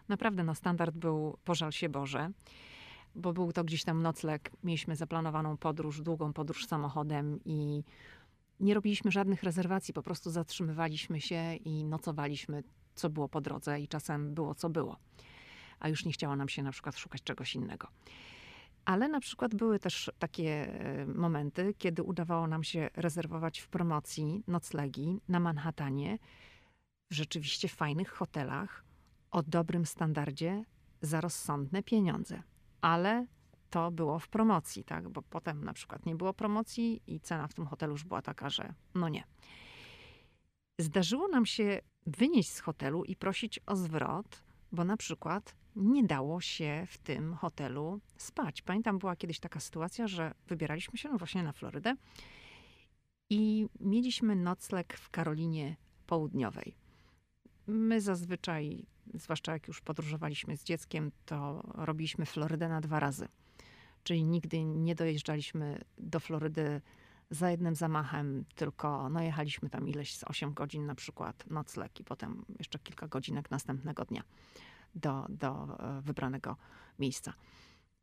Naprawdę, 0.09 0.45
no 0.45 0.55
standard 0.55 0.97
był 0.97 1.39
pożal 1.45 1.73
się 1.73 1.89
Boże, 1.89 2.31
bo 3.15 3.33
był 3.33 3.53
to 3.53 3.65
gdzieś 3.65 3.85
tam 3.85 4.03
nocleg. 4.03 4.51
Mieliśmy 4.65 4.97
zaplanowaną 4.97 5.57
podróż, 5.57 6.03
długą 6.03 6.33
podróż 6.33 6.67
samochodem 6.67 7.41
i 7.45 7.85
nie 8.61 8.75
robiliśmy 8.75 9.11
żadnych 9.11 9.43
rezerwacji, 9.43 9.95
po 9.95 10.03
prostu 10.03 10.31
zatrzymywaliśmy 10.31 11.21
się 11.21 11.55
i 11.55 11.85
nocowaliśmy, 11.85 12.63
co 12.95 13.11
było 13.11 13.29
po 13.29 13.41
drodze 13.41 13.81
i 13.81 13.89
czasem 13.89 14.35
było, 14.35 14.55
co 14.55 14.71
było. 14.71 14.97
A 15.81 15.89
już 15.89 16.05
nie 16.05 16.13
chciało 16.13 16.37
nam 16.37 16.49
się 16.49 16.63
na 16.63 16.73
przykład 16.73 16.99
szukać 16.99 17.23
czegoś 17.23 17.55
innego. 17.55 17.89
Ale 18.85 19.09
na 19.09 19.21
przykład 19.21 19.55
były 19.55 19.79
też 19.79 20.11
takie 20.19 20.51
e, 20.51 21.07
momenty, 21.07 21.75
kiedy 21.79 22.03
udawało 22.03 22.47
nam 22.47 22.65
się 22.65 22.91
rezerwować 22.97 23.59
w 23.59 23.69
promocji 23.69 24.43
noclegi 24.47 25.21
na 25.29 25.41
Manhattanie 25.41 26.19
w 27.11 27.15
rzeczywiście 27.15 27.69
fajnych 27.69 28.11
hotelach 28.11 28.85
o 29.31 29.43
dobrym 29.43 29.87
standardzie 29.87 30.65
za 31.03 31.21
rozsądne 31.21 31.83
pieniądze. 31.83 32.43
Ale 32.81 33.27
to 33.71 33.91
było 33.91 34.19
w 34.19 34.29
promocji, 34.29 34.85
tak? 34.85 35.09
Bo 35.09 35.23
potem 35.23 35.65
na 35.65 35.73
przykład 35.73 36.07
nie 36.07 36.15
było 36.15 36.35
promocji 36.35 37.03
i 37.07 37.21
cena 37.21 37.49
w 37.49 37.55
tym 37.55 37.67
hotelu 37.67 37.93
już 37.93 38.05
była 38.05 38.23
taka, 38.23 38.51
że 38.51 38.75
no 38.95 39.09
nie. 39.09 39.25
Zdarzyło 40.79 41.29
nam 41.29 41.47
się 41.47 41.81
wynieść 42.07 42.51
z 42.51 42.61
hotelu 42.61 43.05
i 43.05 43.17
prosić 43.17 43.61
o 43.67 43.77
zwrot, 43.77 44.43
bo 44.73 44.85
na 44.85 44.97
przykład 44.97 45.57
nie 45.77 46.05
dało 46.05 46.41
się 46.41 46.87
w 46.89 46.99
tym 46.99 47.35
hotelu 47.35 48.01
spać. 48.17 48.63
Pamiętam, 48.63 48.99
była 48.99 49.17
kiedyś 49.17 49.41
taka 49.41 49.61
sytuacja, 49.61 50.09
że 50.09 50.35
wybieraliśmy 50.47 50.99
się 50.99 51.09
no 51.09 51.19
właśnie 51.19 51.43
na 51.43 51.53
Florydę 51.53 51.97
i 53.31 53.67
mieliśmy 53.81 54.37
nocleg 54.37 54.97
w 54.97 55.11
Karolinie 55.11 55.77
Południowej. 56.07 56.77
My 57.67 58.01
zazwyczaj, 58.01 58.87
zwłaszcza 59.15 59.53
jak 59.53 59.69
już 59.69 59.81
podróżowaliśmy 59.81 60.57
z 60.57 60.65
dzieckiem, 60.65 61.13
to 61.27 61.63
robiliśmy 61.75 62.27
Florydę 62.27 62.69
na 62.69 62.81
dwa 62.81 63.01
razy. 63.01 63.29
Czyli 64.03 64.25
nigdy 64.25 64.65
nie 64.65 64.95
dojeżdżaliśmy 64.95 65.85
do 65.99 66.21
Florydy 66.21 66.81
za 67.31 67.51
jednym 67.51 67.75
zamachem, 67.75 68.45
tylko 68.55 69.09
no 69.09 69.23
jechaliśmy 69.23 69.71
tam 69.71 69.89
ileś 69.89 70.17
z 70.17 70.25
8 70.25 70.55
godzin 70.55 70.87
na 70.87 70.95
przykład 70.95 71.45
nocleg 71.51 72.01
i 72.01 72.05
potem 72.05 72.45
jeszcze 72.59 72.79
kilka 72.79 73.09
godzinek 73.09 73.51
następnego 73.51 74.05
dnia 74.05 74.23
do, 74.95 75.27
do 75.29 75.79
e, 75.79 76.01
wybranego 76.03 76.57
miejsca. 76.99 77.35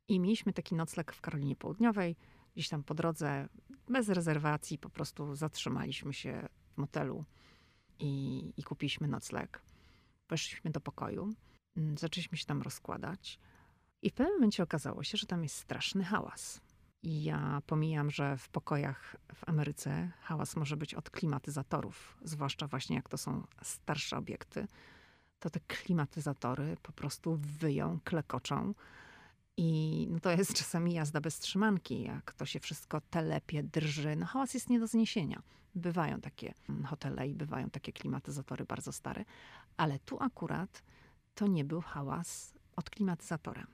I 0.08 0.20
mieliśmy 0.20 0.54
taki 0.54 0.76
nocleg 0.76 1.14
w 1.14 1.22
Karolinie 1.22 1.56
Południowej. 1.56 2.16
Gdzieś 2.54 2.70
tam 2.70 2.84
po 2.84 2.94
drodze, 2.94 3.50
bez 3.90 4.10
rezerwacji, 4.10 4.78
po 4.78 4.90
prostu 4.90 5.36
zatrzymaliśmy 5.36 6.14
się 6.14 6.48
w 6.74 6.78
motelu 6.78 7.26
i, 8.00 8.54
i 8.58 8.64
kupiliśmy 8.64 9.08
nocleg. 9.08 9.62
Weszliśmy 10.30 10.72
do 10.72 10.82
pokoju, 10.82 11.34
mm, 11.78 11.98
zaczęliśmy 11.98 12.38
się 12.38 12.46
tam 12.46 12.62
rozkładać. 12.62 13.40
I 14.02 14.10
w 14.10 14.14
pewnym 14.14 14.36
momencie 14.36 14.64
okazało 14.64 15.04
się, 15.04 15.18
że 15.18 15.28
tam 15.28 15.44
jest 15.44 15.56
straszny 15.56 16.04
hałas. 16.04 16.62
I 17.04 17.24
ja 17.24 17.62
pomijam, 17.68 18.12
że 18.12 18.38
w 18.38 18.50
pokojach 18.50 19.16
w 19.36 19.50
Ameryce 19.50 20.12
hałas 20.22 20.56
może 20.56 20.78
być 20.78 20.94
od 20.94 21.10
klimatyzatorów, 21.10 22.18
zwłaszcza 22.24 22.68
właśnie 22.68 22.96
jak 22.96 23.10
to 23.10 23.18
są 23.18 23.48
starsze 23.62 24.18
obiekty, 24.18 24.68
to 25.40 25.50
te 25.50 25.60
klimatyzatory 25.60 26.78
po 26.84 26.92
prostu 26.92 27.40
wyją, 27.42 28.00
klekoczą. 28.04 28.74
I 29.58 30.08
no 30.10 30.20
to 30.20 30.32
jest 30.32 30.54
czasami 30.54 30.94
jazda 30.94 31.22
bez 31.22 31.40
trzymanki, 31.40 32.02
jak 32.02 32.34
to 32.34 32.46
się 32.46 32.60
wszystko 32.60 33.02
telepie, 33.02 33.64
drży. 33.64 34.16
No 34.16 34.26
hałas 34.26 34.54
jest 34.54 34.70
nie 34.70 34.80
do 34.80 34.88
zniesienia. 34.88 35.42
Bywają 35.76 36.22
takie 36.22 36.54
mm, 36.70 36.86
hotele 36.86 37.28
i 37.28 37.36
bywają 37.36 37.70
takie 37.70 37.94
klimatyzatory 37.94 38.66
bardzo 38.66 38.92
stare, 38.92 39.26
ale 39.78 40.00
tu 40.00 40.24
akurat 40.24 40.84
to 41.36 41.48
nie 41.48 41.66
był 41.66 41.82
hałas 41.82 42.54
od 42.76 42.90
klimatyzatora. 42.90 43.68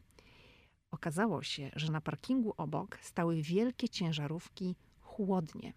Okazało 0.92 1.44
się, 1.44 1.72
że 1.76 1.92
na 1.92 2.02
parkingu 2.02 2.54
obok 2.58 2.98
stały 3.02 3.42
wielkie 3.42 3.90
ciężarówki 3.90 4.76
chłodnie. 5.02 5.74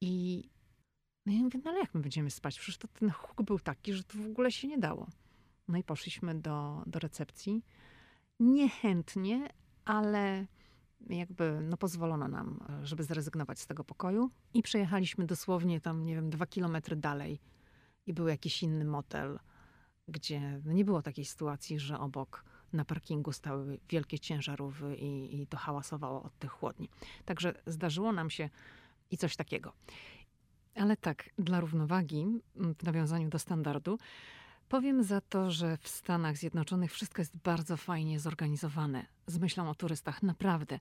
I 0.00 0.44
no 1.26 1.32
ja 1.32 1.38
mówię, 1.38 1.60
no 1.64 1.70
ale 1.70 1.80
jak 1.80 1.94
my 1.94 2.00
będziemy 2.00 2.30
spać? 2.30 2.58
Przecież 2.58 2.78
to 2.78 2.88
ten 2.88 3.10
huk 3.10 3.42
był 3.42 3.58
taki, 3.58 3.92
że 3.92 4.04
to 4.04 4.18
w 4.18 4.26
ogóle 4.26 4.52
się 4.52 4.68
nie 4.68 4.78
dało. 4.78 5.06
No 5.68 5.78
i 5.78 5.84
poszliśmy 5.84 6.34
do, 6.34 6.82
do 6.86 6.98
recepcji. 6.98 7.64
Niechętnie, 8.40 9.48
ale 9.84 10.46
jakby 11.08 11.60
no 11.62 11.76
pozwolono 11.76 12.28
nam, 12.28 12.60
żeby 12.82 13.04
zrezygnować 13.04 13.60
z 13.60 13.66
tego 13.66 13.84
pokoju. 13.84 14.30
I 14.54 14.62
przejechaliśmy 14.62 15.26
dosłownie 15.26 15.80
tam, 15.80 16.04
nie 16.04 16.14
wiem, 16.14 16.30
dwa 16.30 16.46
kilometry 16.46 16.96
dalej. 16.96 17.40
I 18.06 18.12
był 18.12 18.28
jakiś 18.28 18.62
inny 18.62 18.84
motel, 18.84 19.38
gdzie 20.08 20.60
no 20.64 20.72
nie 20.72 20.84
było 20.84 21.02
takiej 21.02 21.24
sytuacji, 21.24 21.78
że 21.78 21.98
obok 21.98 22.44
na 22.72 22.84
parkingu 22.84 23.32
stały 23.32 23.78
wielkie 23.88 24.18
ciężarówki 24.18 24.84
i, 25.04 25.40
i 25.42 25.46
to 25.46 25.56
hałasowało 25.56 26.22
od 26.22 26.38
tych 26.38 26.50
chłodni. 26.50 26.88
Także 27.24 27.54
zdarzyło 27.66 28.12
nam 28.12 28.30
się 28.30 28.50
i 29.10 29.16
coś 29.16 29.36
takiego. 29.36 29.72
Ale 30.74 30.96
tak, 30.96 31.30
dla 31.38 31.60
równowagi, 31.60 32.26
w 32.54 32.82
nawiązaniu 32.82 33.28
do 33.28 33.38
standardu, 33.38 33.98
powiem 34.68 35.02
za 35.02 35.20
to, 35.20 35.50
że 35.50 35.76
w 35.76 35.88
Stanach 35.88 36.36
Zjednoczonych 36.36 36.92
wszystko 36.92 37.22
jest 37.22 37.36
bardzo 37.36 37.76
fajnie 37.76 38.20
zorganizowane. 38.20 39.06
Z 39.26 39.38
myślą 39.38 39.70
o 39.70 39.74
turystach, 39.74 40.22
naprawdę. 40.22 40.78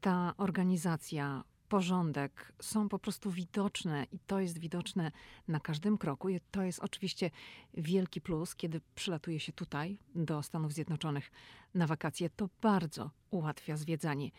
Ta 0.00 0.34
organizacja, 0.36 1.44
porządek 1.68 2.52
są 2.60 2.88
po 2.88 2.98
prostu 2.98 3.30
widoczne 3.30 4.06
i 4.12 4.18
to 4.26 4.40
jest 4.40 4.58
widoczne 4.58 5.12
na 5.48 5.60
każdym 5.60 5.98
kroku. 5.98 6.28
I 6.28 6.40
to 6.50 6.62
jest 6.62 6.80
oczywiście 6.80 7.30
wielki 7.74 8.20
plus, 8.20 8.54
kiedy 8.54 8.80
przylatuje 8.94 9.40
się 9.40 9.52
tutaj 9.52 9.98
do 10.14 10.42
Stanów 10.42 10.72
Zjednoczonych 10.72 11.30
na 11.74 11.86
wakacje. 11.86 12.30
To 12.30 12.48
bardzo 12.62 13.10
ułatwia 13.30 13.76
zwiedzanie. 13.76 14.30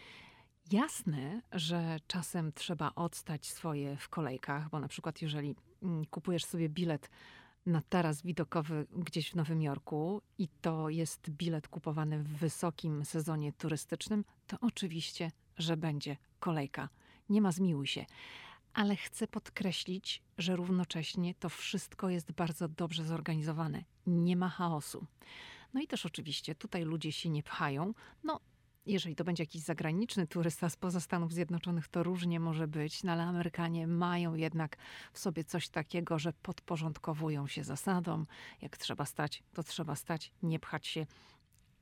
Jasne, 0.72 1.42
że 1.52 1.98
czasem 2.08 2.54
trzeba 2.54 2.92
odstać 2.96 3.48
swoje 3.48 3.98
w 3.98 4.10
kolejkach, 4.10 4.70
bo 4.70 4.80
na 4.80 4.88
przykład 4.88 5.22
jeżeli 5.22 5.56
mm, 5.84 6.06
kupujesz 6.06 6.46
sobie 6.46 6.70
bilet 6.70 7.10
na 7.66 7.82
taras 7.82 8.22
widokowy 8.22 8.88
gdzieś 8.92 9.32
w 9.32 9.36
Nowym 9.36 9.62
Jorku 9.62 10.22
i 10.38 10.48
to 10.62 10.90
jest 10.90 11.30
bilet 11.30 11.68
kupowany 11.68 12.20
w 12.20 12.28
wysokim 12.28 13.06
sezonie 13.06 13.54
turystycznym, 13.54 14.26
to 14.48 14.58
oczywiście, 14.62 15.32
że 15.58 15.78
będzie 15.78 16.18
kolejka. 16.40 16.90
Nie 17.30 17.42
ma 17.42 17.52
zmiłuj 17.52 17.88
się. 17.88 18.06
Ale 18.74 18.96
chcę 18.96 19.28
podkreślić, 19.28 20.24
że 20.38 20.56
równocześnie 20.56 21.36
to 21.36 21.50
wszystko 21.50 22.10
jest 22.10 22.32
bardzo 22.32 22.68
dobrze 22.68 23.04
zorganizowane. 23.04 23.84
Nie 24.08 24.36
ma 24.36 24.50
chaosu. 24.50 25.06
No 25.74 25.82
i 25.82 25.88
też 25.88 26.06
oczywiście 26.06 26.56
tutaj 26.56 26.84
ludzie 26.84 27.12
się 27.12 27.30
nie 27.30 27.44
pchają. 27.44 27.94
No, 28.24 28.40
jeżeli 28.86 29.16
to 29.16 29.24
będzie 29.24 29.44
jakiś 29.44 29.62
zagraniczny 29.62 30.28
turysta 30.28 30.70
spoza 30.70 31.00
Stanów 31.00 31.34
Zjednoczonych, 31.34 31.88
to 31.88 32.04
różnie 32.04 32.40
może 32.40 32.68
być, 32.68 33.04
no 33.04 33.12
ale 33.12 33.24
Amerykanie 33.24 33.88
mają 33.88 34.36
jednak 34.36 34.78
w 35.14 35.20
sobie 35.20 35.44
coś 35.44 35.70
takiego, 35.70 36.20
że 36.20 36.34
podporządkowują 36.34 37.48
się 37.48 37.64
zasadom. 37.64 38.28
Jak 38.62 38.78
trzeba 38.78 39.06
stać, 39.06 39.44
to 39.54 39.64
trzeba 39.64 39.96
stać, 39.96 40.32
nie 40.44 40.60
pchać 40.60 40.88
się. 40.88 41.06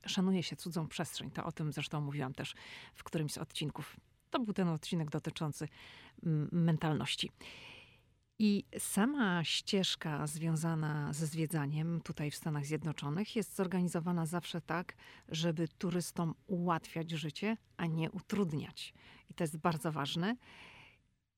Szanuje 0.06 0.42
się 0.42 0.56
cudzą 0.56 0.88
przestrzeń. 0.88 1.30
To 1.30 1.44
o 1.44 1.52
tym 1.52 1.72
zresztą 1.72 2.00
mówiłam 2.00 2.34
też 2.34 2.54
w 2.94 3.04
którymś 3.04 3.32
z 3.32 3.38
odcinków. 3.38 3.96
To 4.30 4.40
był 4.40 4.54
ten 4.54 4.68
odcinek 4.68 5.10
dotyczący 5.10 5.68
mm, 6.26 6.48
mentalności. 6.52 7.30
I 8.42 8.64
sama 8.78 9.44
ścieżka 9.44 10.26
związana 10.26 11.12
ze 11.12 11.26
zwiedzaniem 11.26 12.00
tutaj 12.00 12.30
w 12.30 12.34
Stanach 12.34 12.66
Zjednoczonych 12.66 13.36
jest 13.36 13.56
zorganizowana 13.56 14.26
zawsze 14.26 14.60
tak, 14.60 14.96
żeby 15.28 15.68
turystom 15.68 16.34
ułatwiać 16.46 17.10
życie, 17.10 17.56
a 17.76 17.86
nie 17.86 18.10
utrudniać. 18.10 18.94
I 19.30 19.34
to 19.34 19.44
jest 19.44 19.56
bardzo 19.56 19.92
ważne. 19.92 20.36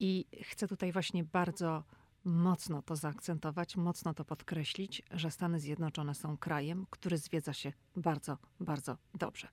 I 0.00 0.26
chcę 0.42 0.68
tutaj 0.68 0.92
właśnie 0.92 1.24
bardzo 1.24 1.84
mocno 2.24 2.82
to 2.82 2.96
zaakcentować, 2.96 3.76
mocno 3.76 4.14
to 4.14 4.24
podkreślić, 4.24 5.02
że 5.10 5.30
Stany 5.30 5.60
Zjednoczone 5.60 6.14
są 6.14 6.36
krajem, 6.36 6.86
który 6.90 7.18
zwiedza 7.18 7.52
się 7.52 7.72
bardzo, 7.96 8.38
bardzo 8.60 8.96
dobrze. 9.14 9.48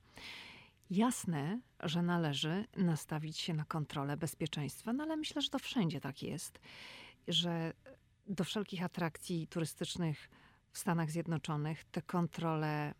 Jasne, 0.90 1.60
że 1.80 2.02
należy 2.02 2.64
nastawić 2.76 3.38
się 3.38 3.54
na 3.54 3.64
kontrolę 3.64 4.16
bezpieczeństwa, 4.16 4.92
no 4.92 5.04
ale 5.04 5.16
myślę, 5.16 5.42
że 5.42 5.48
to 5.48 5.58
wszędzie 5.58 6.00
tak 6.00 6.22
jest 6.22 6.60
że 7.28 7.72
do 8.26 8.44
wszelkich 8.44 8.84
atrakcji 8.84 9.46
turystycznych 9.46 10.30
w 10.72 10.78
Stanach 10.78 11.10
Zjednoczonych 11.10 11.84
te 11.84 12.02
kontrole 12.02 12.94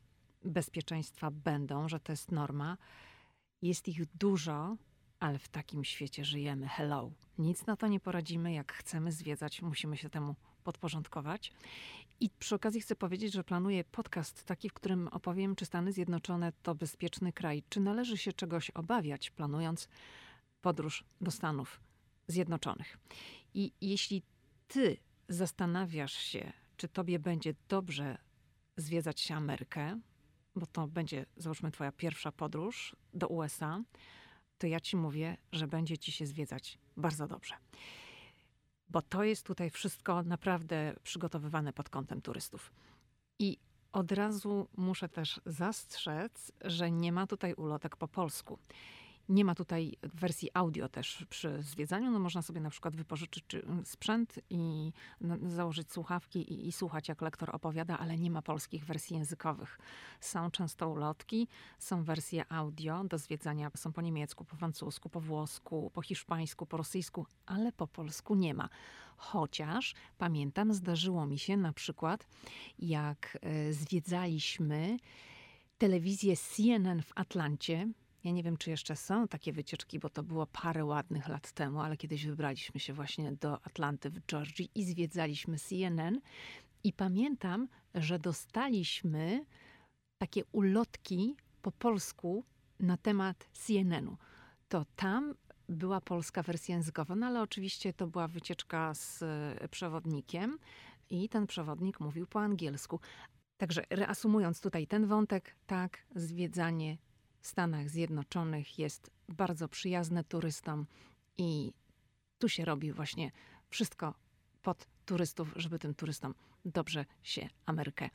bezpieczeństwa 0.45 1.31
będą, 1.31 1.89
że 1.89 2.01
to 2.01 2.13
jest 2.13 2.33
norma. 2.33 2.77
Jest 3.63 3.89
ich 3.89 4.17
dużo, 4.17 4.77
ale 5.21 5.39
w 5.39 5.49
takim 5.49 5.85
świecie 5.85 6.25
żyjemy. 6.25 6.69
Hello. 6.69 7.13
Nic 7.39 7.67
na 7.67 7.77
to 7.77 7.87
nie 7.89 8.01
poradzimy. 8.01 8.53
Jak 8.53 8.73
chcemy 8.73 9.13
zwiedzać, 9.13 9.63
musimy 9.63 9.97
się 9.97 10.11
temu 10.11 10.35
podporządkować. 10.65 11.53
I 12.21 12.31
przy 12.39 12.55
okazji 12.55 12.81
chcę 12.81 12.97
powiedzieć, 12.97 13.33
że 13.33 13.45
planuję 13.45 13.85
podcast 13.85 14.45
taki, 14.45 14.69
w 14.69 14.75
którym 14.75 15.09
opowiem, 15.09 15.57
czy 15.57 15.65
Stany 15.65 15.93
Zjednoczone 15.93 16.53
to 16.63 16.75
bezpieczny 16.75 17.33
kraj, 17.33 17.63
czy 17.69 17.81
należy 17.81 18.19
się 18.19 18.33
czegoś 18.33 18.71
obawiać, 18.71 19.31
planując 19.31 19.89
podróż 20.63 21.05
do 21.21 21.31
Stanów 21.31 21.81
Zjednoczonych. 22.31 22.99
I 23.55 23.73
jeśli 23.81 24.23
ty 24.69 24.97
zastanawiasz 25.29 26.13
się, 26.13 26.53
czy 26.77 26.89
tobie 26.89 27.19
będzie 27.19 27.55
dobrze 27.69 28.19
zwiedzać 28.77 29.21
się 29.21 29.35
Amerykę, 29.35 30.01
bo 30.57 30.67
to 30.67 30.87
będzie, 30.87 31.27
załóżmy, 31.37 31.71
twoja 31.71 31.93
pierwsza 31.93 32.33
podróż 32.33 32.97
do 33.15 33.29
USA, 33.29 33.83
to 34.59 34.67
ja 34.67 34.81
ci 34.81 34.97
mówię, 34.97 35.37
że 35.53 35.67
będzie 35.67 35.99
ci 35.99 36.13
się 36.13 36.27
zwiedzać 36.27 36.79
bardzo 36.97 37.27
dobrze. 37.27 37.55
Bo 38.89 39.03
to 39.03 39.25
jest 39.25 39.47
tutaj 39.47 39.71
wszystko 39.71 40.23
naprawdę 40.23 40.95
przygotowywane 41.03 41.73
pod 41.73 41.89
kątem 41.89 42.23
turystów. 42.23 42.73
I 43.39 43.59
od 43.93 44.13
razu 44.13 44.69
muszę 44.77 45.09
też 45.09 45.41
zastrzec, 45.47 46.53
że 46.61 46.91
nie 46.91 47.13
ma 47.13 47.27
tutaj 47.27 47.55
ulotek 47.55 47.97
po 47.97 48.09
polsku. 48.09 48.59
Nie 49.31 49.45
ma 49.45 49.55
tutaj 49.55 49.97
wersji 50.03 50.51
audio 50.55 50.89
też 50.89 51.27
przy 51.31 51.63
zwiedzaniu. 51.63 52.11
No 52.11 52.19
można 52.19 52.43
sobie 52.43 52.61
na 52.61 52.71
przykład 52.71 52.97
wypożyczyć 52.97 53.45
sprzęt 53.85 54.39
i 54.51 54.93
założyć 55.47 55.93
słuchawki 55.93 56.53
i, 56.53 56.69
i, 56.69 56.73
słuchać, 56.73 57.09
jak 57.09 57.23
lektor 57.23 57.57
opowiada, 57.57 57.99
ale 57.99 58.19
nie 58.19 58.31
ma 58.31 58.43
polskich 58.43 58.85
wersji 58.85 59.17
językowych. 59.17 59.79
Są 60.21 60.51
często 60.51 60.89
ulotki, 60.89 61.49
są 61.79 62.05
wersje 62.05 62.53
audio 62.53 63.05
do 63.05 63.19
zwiedzania, 63.19 63.71
są 63.77 63.93
po 63.93 64.01
niemiecku, 64.01 64.45
po 64.45 64.57
francusku, 64.57 65.09
po 65.09 65.21
włosku, 65.21 65.91
po 65.95 66.03
hiszpańsku, 66.03 66.67
po 66.67 66.77
rosyjsku, 66.77 67.27
ale 67.47 67.73
po 67.73 67.87
polsku 67.87 68.35
nie 68.35 68.55
ma. 68.55 68.69
Chociaż 69.17 69.95
pamiętam, 70.19 70.75
zdarzyło 70.75 71.27
mi 71.27 71.39
się 71.39 71.57
na 71.57 71.73
przykład, 71.73 72.27
jak 72.79 73.39
e, 73.43 73.73
zwiedzaliśmy 73.73 74.99
telewizję 75.79 76.37
CNN 76.37 77.03
w 77.03 77.13
Atlancie, 77.15 77.89
ja 78.25 78.31
nie 78.31 78.43
wiem, 78.43 78.57
czy 78.57 78.71
jeszcze 78.71 78.97
są 78.97 79.29
takie 79.29 79.53
wycieczki, 79.53 79.99
bo 79.99 80.09
to 80.09 80.23
było 80.23 80.47
parę 80.47 80.85
ładnych 80.85 81.29
lat 81.29 81.53
temu, 81.53 81.81
ale 81.81 81.97
kiedyś 81.97 82.27
wybraliśmy 82.27 82.81
się 82.81 82.93
właśnie 82.93 83.33
do 83.33 83.67
Atlanty 83.67 84.11
w 84.11 84.27
Georgii 84.27 84.71
i 84.75 84.85
zwiedzaliśmy 84.85 85.59
CNN. 85.59 86.21
I 86.85 86.93
pamiętam, 86.93 87.69
że 87.95 88.19
dostaliśmy 88.19 89.45
takie 90.19 90.45
ulotki 90.53 91.37
po 91.63 91.73
polsku 91.73 92.45
na 92.81 92.97
temat 92.97 93.49
CNN-u. 93.53 94.17
To 94.69 94.87
tam 94.97 95.35
była 95.69 96.01
polska 96.01 96.43
wersja 96.43 96.75
językowa, 96.75 97.17
no 97.17 97.27
ale 97.27 97.43
oczywiście 97.43 97.93
to 97.93 98.07
była 98.07 98.29
wycieczka 98.29 98.95
z 98.95 99.25
przewodnikiem 99.71 100.59
i 101.11 101.29
ten 101.29 101.47
przewodnik 101.47 102.01
mówił 102.01 102.27
po 102.27 102.41
angielsku. 102.41 103.01
Także 103.57 103.83
reasumując 103.91 104.61
tutaj 104.61 104.87
ten 104.87 105.07
wątek, 105.07 105.57
tak, 105.67 105.99
zwiedzanie 106.15 106.99
Stanach 107.41 107.91
Zjednoczonych 107.91 108.79
jest 108.79 109.11
bardzo 109.29 109.69
przyjazne 109.69 110.25
turystom 110.25 110.87
i 111.39 111.73
tu 112.39 112.49
się 112.49 112.65
robi 112.65 112.93
właśnie 112.93 113.31
wszystko 113.71 114.15
pod 114.63 114.87
turystów, 115.07 115.53
żeby 115.57 115.79
tym 115.79 115.95
turystom 115.95 116.35
dobrze 116.65 117.05
się 117.23 117.49
Amerykę 117.67 118.11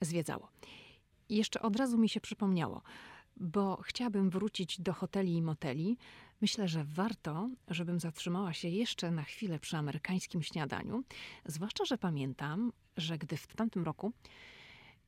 zwiedzało. 0.00 0.48
I 1.28 1.36
jeszcze 1.36 1.62
od 1.62 1.76
razu 1.76 1.98
mi 1.98 2.08
się 2.08 2.20
przypomniało, 2.20 2.82
bo 3.36 3.76
chciałabym 3.82 4.30
wrócić 4.30 4.80
do 4.80 4.92
hoteli 4.92 5.34
i 5.34 5.42
moteli. 5.42 5.98
Myślę, 6.40 6.68
że 6.68 6.84
warto, 6.84 7.50
żebym 7.68 8.00
zatrzymała 8.00 8.52
się 8.52 8.68
jeszcze 8.68 9.10
na 9.10 9.22
chwilę 9.22 9.58
przy 9.58 9.76
amerykańskim 9.76 10.42
śniadaniu. 10.42 11.04
Zwłaszcza, 11.46 11.84
że 11.84 11.98
pamiętam, 11.98 12.72
że 12.96 13.18
gdy 13.18 13.36
w 13.36 13.46
tamtym 13.46 13.84
roku 13.84 14.12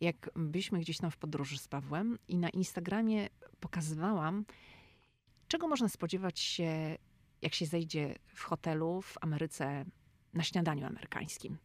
jak 0.02 0.30
byliśmy 0.36 0.80
gdzieś 0.80 0.98
tam 0.98 1.10
w 1.10 1.16
podróży 1.16 1.58
z 1.58 1.68
Pawłem 1.68 2.18
i 2.28 2.38
na 2.38 2.48
Instagramie 2.48 3.28
pokazywałam, 3.60 4.44
czego 5.48 5.68
można 5.68 5.88
spodziewać 5.88 6.40
się, 6.40 6.96
jak 7.42 7.54
się 7.54 7.66
zejdzie 7.66 8.14
w 8.26 8.42
hotelu 8.42 9.02
w 9.02 9.14
Ameryce 9.20 9.84
na 10.34 10.42
śniadaniu 10.42 10.86
amerykańskim. 10.86 11.58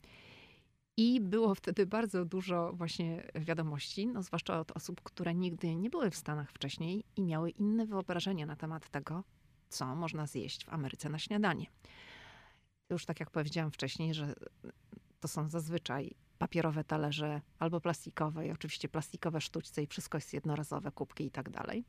I 0.97 1.21
było 1.21 1.55
wtedy 1.55 1.85
bardzo 1.85 2.25
dużo 2.25 2.73
właśnie 2.73 3.27
wiadomości, 3.35 4.07
no 4.07 4.23
zwłaszcza 4.23 4.59
od 4.59 4.71
osób, 4.71 5.01
które 5.01 5.35
nigdy 5.35 5.75
nie 5.75 5.89
były 5.89 6.11
w 6.11 6.15
Stanach 6.15 6.51
wcześniej 6.51 7.03
i 7.15 7.21
miały 7.21 7.49
inne 7.49 7.85
wyobrażenia 7.85 8.45
na 8.45 8.55
temat 8.55 8.89
tego, 8.89 9.23
co 9.69 9.95
można 9.95 10.27
zjeść 10.27 10.65
w 10.65 10.69
Ameryce 10.69 11.09
na 11.09 11.19
śniadanie. 11.19 11.65
Już 12.89 13.05
tak 13.05 13.19
jak 13.19 13.31
powiedziałam 13.31 13.71
wcześniej, 13.71 14.13
że 14.13 14.33
to 15.19 15.27
są 15.27 15.49
zazwyczaj 15.49 16.15
papierowe 16.37 16.83
talerze 16.83 17.41
albo 17.59 17.81
plastikowe 17.81 18.47
i 18.47 18.51
oczywiście 18.51 18.89
plastikowe 18.89 19.41
sztućce 19.41 19.83
i 19.83 19.87
wszystko 19.87 20.17
jest 20.17 20.33
jednorazowe, 20.33 20.91
kubki 20.91 21.25
i 21.25 21.31
tak 21.31 21.49
dalej. 21.49 21.83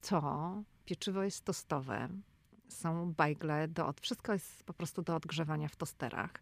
Co? 0.00 0.62
Pieczywo 0.84 1.22
jest 1.22 1.44
tostowe, 1.44 2.08
są 2.68 3.12
bajgle, 3.12 3.68
do, 3.68 3.94
wszystko 4.00 4.32
jest 4.32 4.64
po 4.64 4.74
prostu 4.74 5.02
do 5.02 5.16
odgrzewania 5.16 5.68
w 5.68 5.76
tosterach 5.76 6.32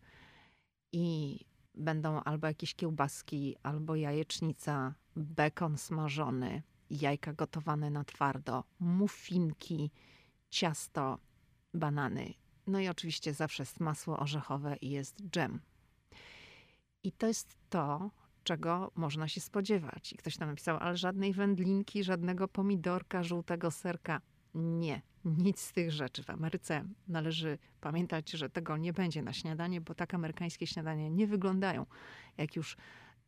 i 0.92 1.38
będą 1.74 2.20
albo 2.22 2.46
jakieś 2.46 2.74
kiełbaski, 2.74 3.56
albo 3.62 3.96
jajecznica, 3.96 4.94
bekon 5.16 5.78
smażony, 5.78 6.62
jajka 6.90 7.32
gotowane 7.32 7.90
na 7.90 8.04
twardo, 8.04 8.64
muffinki, 8.80 9.90
ciasto, 10.50 11.18
banany. 11.74 12.34
No 12.66 12.80
i 12.80 12.88
oczywiście 12.88 13.34
zawsze 13.34 13.62
jest 13.62 13.80
masło 13.80 14.18
orzechowe 14.18 14.76
i 14.76 14.90
jest 14.90 15.22
dżem 15.30 15.60
i 17.04 17.12
to 17.12 17.26
jest 17.26 17.56
to, 17.70 18.10
czego 18.44 18.92
można 18.94 19.28
się 19.28 19.40
spodziewać. 19.40 20.12
I 20.12 20.16
ktoś 20.16 20.36
tam 20.36 20.48
napisał, 20.48 20.76
ale 20.76 20.96
żadnej 20.96 21.32
wędlinki, 21.32 22.04
żadnego 22.04 22.48
pomidorka, 22.48 23.22
żółtego 23.22 23.70
serka. 23.70 24.20
Nie, 24.54 25.02
nic 25.24 25.60
z 25.60 25.72
tych 25.72 25.92
rzeczy. 25.92 26.22
W 26.22 26.30
Ameryce 26.30 26.84
należy 27.08 27.58
pamiętać, 27.80 28.30
że 28.30 28.50
tego 28.50 28.76
nie 28.76 28.92
będzie 28.92 29.22
na 29.22 29.32
śniadanie, 29.32 29.80
bo 29.80 29.94
tak 29.94 30.14
amerykańskie 30.14 30.66
śniadania 30.66 31.08
nie 31.08 31.26
wyglądają. 31.26 31.86
Jak 32.38 32.56
już 32.56 32.76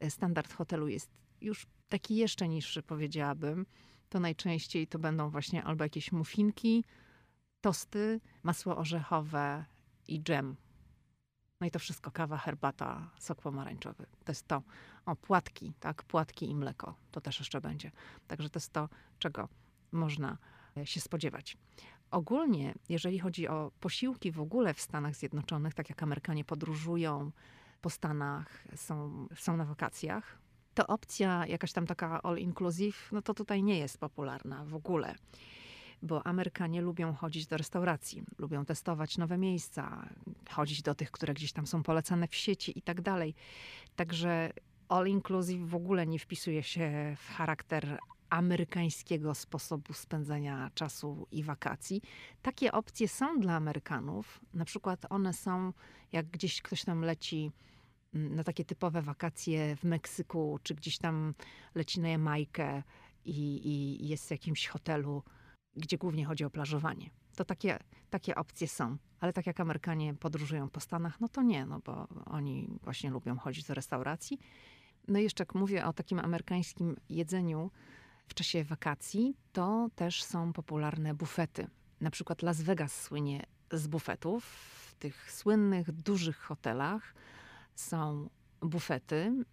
e, 0.00 0.10
standard 0.10 0.52
hotelu 0.52 0.88
jest 0.88 1.10
już 1.40 1.66
taki 1.88 2.16
jeszcze 2.16 2.48
niższy, 2.48 2.82
powiedziałabym, 2.82 3.66
to 4.08 4.20
najczęściej 4.20 4.86
to 4.86 4.98
będą 4.98 5.30
właśnie 5.30 5.64
albo 5.64 5.84
jakieś 5.84 6.12
muffinki, 6.12 6.84
tosty, 7.60 8.20
masło 8.42 8.76
orzechowe 8.76 9.64
i 10.08 10.22
dżem 10.22 10.56
no 11.64 11.68
i 11.68 11.70
to 11.70 11.78
wszystko, 11.78 12.10
kawa, 12.10 12.36
herbata, 12.36 13.10
sok 13.18 13.42
pomarańczowy. 13.42 14.06
To 14.24 14.32
jest 14.32 14.48
to. 14.48 14.62
O, 15.06 15.16
płatki, 15.16 15.72
tak, 15.80 16.02
płatki 16.02 16.50
i 16.50 16.54
mleko. 16.54 16.94
To 17.10 17.20
też 17.20 17.38
jeszcze 17.38 17.60
będzie. 17.60 17.90
Także 18.28 18.50
to 18.50 18.58
jest 18.58 18.72
to, 18.72 18.88
czego 19.18 19.48
można 19.92 20.38
e, 20.76 20.86
się 20.86 21.00
spodziewać. 21.00 21.56
Ogólnie, 22.10 22.74
jeżeli 22.88 23.18
chodzi 23.18 23.48
o 23.48 23.72
posiłki 23.80 24.32
w 24.32 24.40
ogóle 24.40 24.74
w 24.74 24.80
Stanach 24.80 25.14
Zjednoczonych, 25.14 25.74
tak 25.74 25.88
jak 25.88 26.02
Amerykanie 26.02 26.44
podróżują 26.44 27.30
po 27.80 27.90
Stanach, 27.90 28.64
są, 28.76 29.26
są 29.36 29.56
na 29.56 29.64
wakacjach, 29.64 30.38
to 30.74 30.86
opcja 30.86 31.46
jakaś 31.46 31.72
tam 31.72 31.86
taka 31.86 32.22
all 32.22 32.38
inclusive, 32.38 33.12
no 33.12 33.22
to 33.22 33.34
tutaj 33.34 33.62
nie 33.62 33.78
jest 33.78 33.98
popularna 33.98 34.64
w 34.64 34.74
ogóle 34.74 35.14
bo 36.04 36.26
Amerykanie 36.26 36.80
lubią 36.80 37.14
chodzić 37.14 37.46
do 37.46 37.56
restauracji, 37.56 38.22
lubią 38.38 38.64
testować 38.64 39.18
nowe 39.18 39.38
miejsca, 39.38 40.08
chodzić 40.50 40.82
do 40.82 40.94
tych, 40.94 41.10
które 41.10 41.34
gdzieś 41.34 41.52
tam 41.52 41.66
są 41.66 41.82
polecane 41.82 42.28
w 42.28 42.34
sieci 42.34 42.78
i 42.78 42.82
tak 42.82 43.00
dalej. 43.00 43.34
Także 43.96 44.52
all 44.88 45.06
inclusive 45.06 45.68
w 45.68 45.74
ogóle 45.74 46.06
nie 46.06 46.18
wpisuje 46.18 46.62
się 46.62 47.16
w 47.16 47.28
charakter 47.28 47.98
amerykańskiego 48.30 49.34
sposobu 49.34 49.92
spędzania 49.92 50.70
czasu 50.74 51.26
i 51.32 51.42
wakacji. 51.42 52.02
Takie 52.42 52.72
opcje 52.72 53.08
są 53.08 53.40
dla 53.40 53.56
Amerykanów. 53.56 54.40
Na 54.54 54.64
przykład 54.64 55.06
one 55.10 55.32
są, 55.32 55.72
jak 56.12 56.26
gdzieś 56.26 56.62
ktoś 56.62 56.84
tam 56.84 57.00
leci 57.00 57.52
mm, 58.14 58.34
na 58.34 58.44
takie 58.44 58.64
typowe 58.64 59.02
wakacje 59.02 59.76
w 59.76 59.84
Meksyku, 59.84 60.58
czy 60.62 60.74
gdzieś 60.74 60.98
tam 60.98 61.34
leci 61.74 62.00
na 62.00 62.08
Jamajkę 62.08 62.82
i, 63.24 63.68
i 63.68 64.08
jest 64.08 64.28
w 64.28 64.30
jakimś 64.30 64.66
hotelu 64.66 65.22
gdzie 65.76 65.98
głównie 65.98 66.24
chodzi 66.24 66.44
o 66.44 66.50
plażowanie. 66.50 67.10
To 67.36 67.44
takie, 67.44 67.78
takie 68.10 68.34
opcje 68.34 68.68
są. 68.68 68.96
Ale 69.20 69.32
tak 69.32 69.46
jak 69.46 69.60
Amerykanie 69.60 70.14
podróżują 70.14 70.70
po 70.70 70.80
Stanach, 70.80 71.20
no 71.20 71.28
to 71.28 71.42
nie, 71.42 71.66
no 71.66 71.80
bo 71.84 72.08
oni 72.26 72.78
właśnie 72.82 73.10
lubią 73.10 73.38
chodzić 73.38 73.64
do 73.66 73.74
restauracji. 73.74 74.38
No 75.08 75.18
i 75.18 75.22
jeszcze 75.22 75.42
jak 75.42 75.54
mówię 75.54 75.86
o 75.86 75.92
takim 75.92 76.18
amerykańskim 76.18 76.96
jedzeniu 77.08 77.70
w 78.28 78.34
czasie 78.34 78.64
wakacji, 78.64 79.36
to 79.52 79.88
też 79.94 80.24
są 80.24 80.52
popularne 80.52 81.14
bufety. 81.14 81.66
Na 82.00 82.10
przykład 82.10 82.42
Las 82.42 82.62
Vegas 82.62 83.02
słynie 83.02 83.46
z 83.72 83.86
bufetów. 83.86 84.44
W 84.44 84.94
tych 84.94 85.32
słynnych, 85.32 85.92
dużych 85.92 86.38
hotelach 86.38 87.14
są 87.74 88.30
bufety 88.60 89.44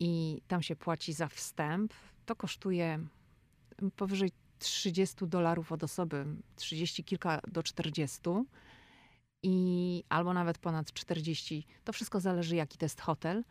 i 0.00 0.42
tam 0.48 0.62
się 0.62 0.76
płaci 0.76 1.12
za 1.12 1.28
wstęp. 1.28 1.94
To 2.26 2.36
kosztuje 2.36 3.06
powyżej 3.96 4.32
30 4.58 5.26
dolarów 5.26 5.72
od 5.72 5.84
osoby, 5.84 6.26
30 6.56 7.04
kilka 7.04 7.40
do 7.48 7.62
40. 7.62 8.20
i 9.42 10.04
albo 10.08 10.34
nawet 10.34 10.58
ponad 10.58 10.92
40. 10.92 11.66
To 11.84 11.92
wszystko 11.92 12.20
zależy, 12.20 12.56
jaki 12.56 12.78
to 12.78 12.84
jest 12.84 13.00
hotel, 13.00 13.44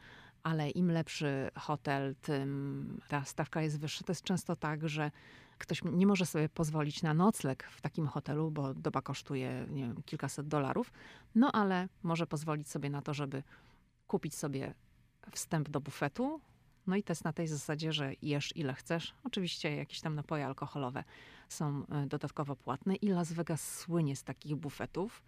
ale 0.43 0.69
im 0.69 0.91
lepszy 0.91 1.49
hotel, 1.55 2.15
tym 2.21 3.01
ta 3.07 3.25
stawka 3.25 3.61
jest 3.61 3.79
wyższa. 3.79 4.03
To 4.03 4.11
jest 4.11 4.23
często 4.23 4.55
tak, 4.55 4.89
że 4.89 5.11
ktoś 5.57 5.81
nie 5.83 6.07
może 6.07 6.25
sobie 6.25 6.49
pozwolić 6.49 7.03
na 7.03 7.13
nocleg 7.13 7.63
w 7.63 7.81
takim 7.81 8.07
hotelu, 8.07 8.51
bo 8.51 8.73
doba 8.73 9.01
kosztuje 9.01 9.65
nie 9.69 9.81
wiem, 9.81 10.03
kilkaset 10.05 10.47
dolarów, 10.47 10.93
no 11.35 11.51
ale 11.51 11.87
może 12.03 12.27
pozwolić 12.27 12.69
sobie 12.69 12.89
na 12.89 13.01
to, 13.01 13.13
żeby 13.13 13.43
kupić 14.07 14.35
sobie 14.35 14.73
wstęp 15.31 15.69
do 15.69 15.81
bufetu. 15.81 16.41
No 16.87 16.95
i 16.95 17.03
to 17.03 17.11
jest 17.11 17.23
na 17.23 17.33
tej 17.33 17.47
zasadzie, 17.47 17.93
że 17.93 18.13
jesz 18.21 18.57
ile 18.57 18.73
chcesz. 18.73 19.13
Oczywiście 19.23 19.75
jakieś 19.75 20.01
tam 20.01 20.15
napoje 20.15 20.45
alkoholowe 20.45 21.03
są 21.49 21.85
e, 21.87 22.05
dodatkowo 22.07 22.55
płatne 22.55 22.95
i 22.95 23.07
Las 23.07 23.33
Vegas 23.33 23.77
słynie 23.77 24.15
z 24.15 24.23
takich 24.23 24.55
bufetów. 24.55 25.23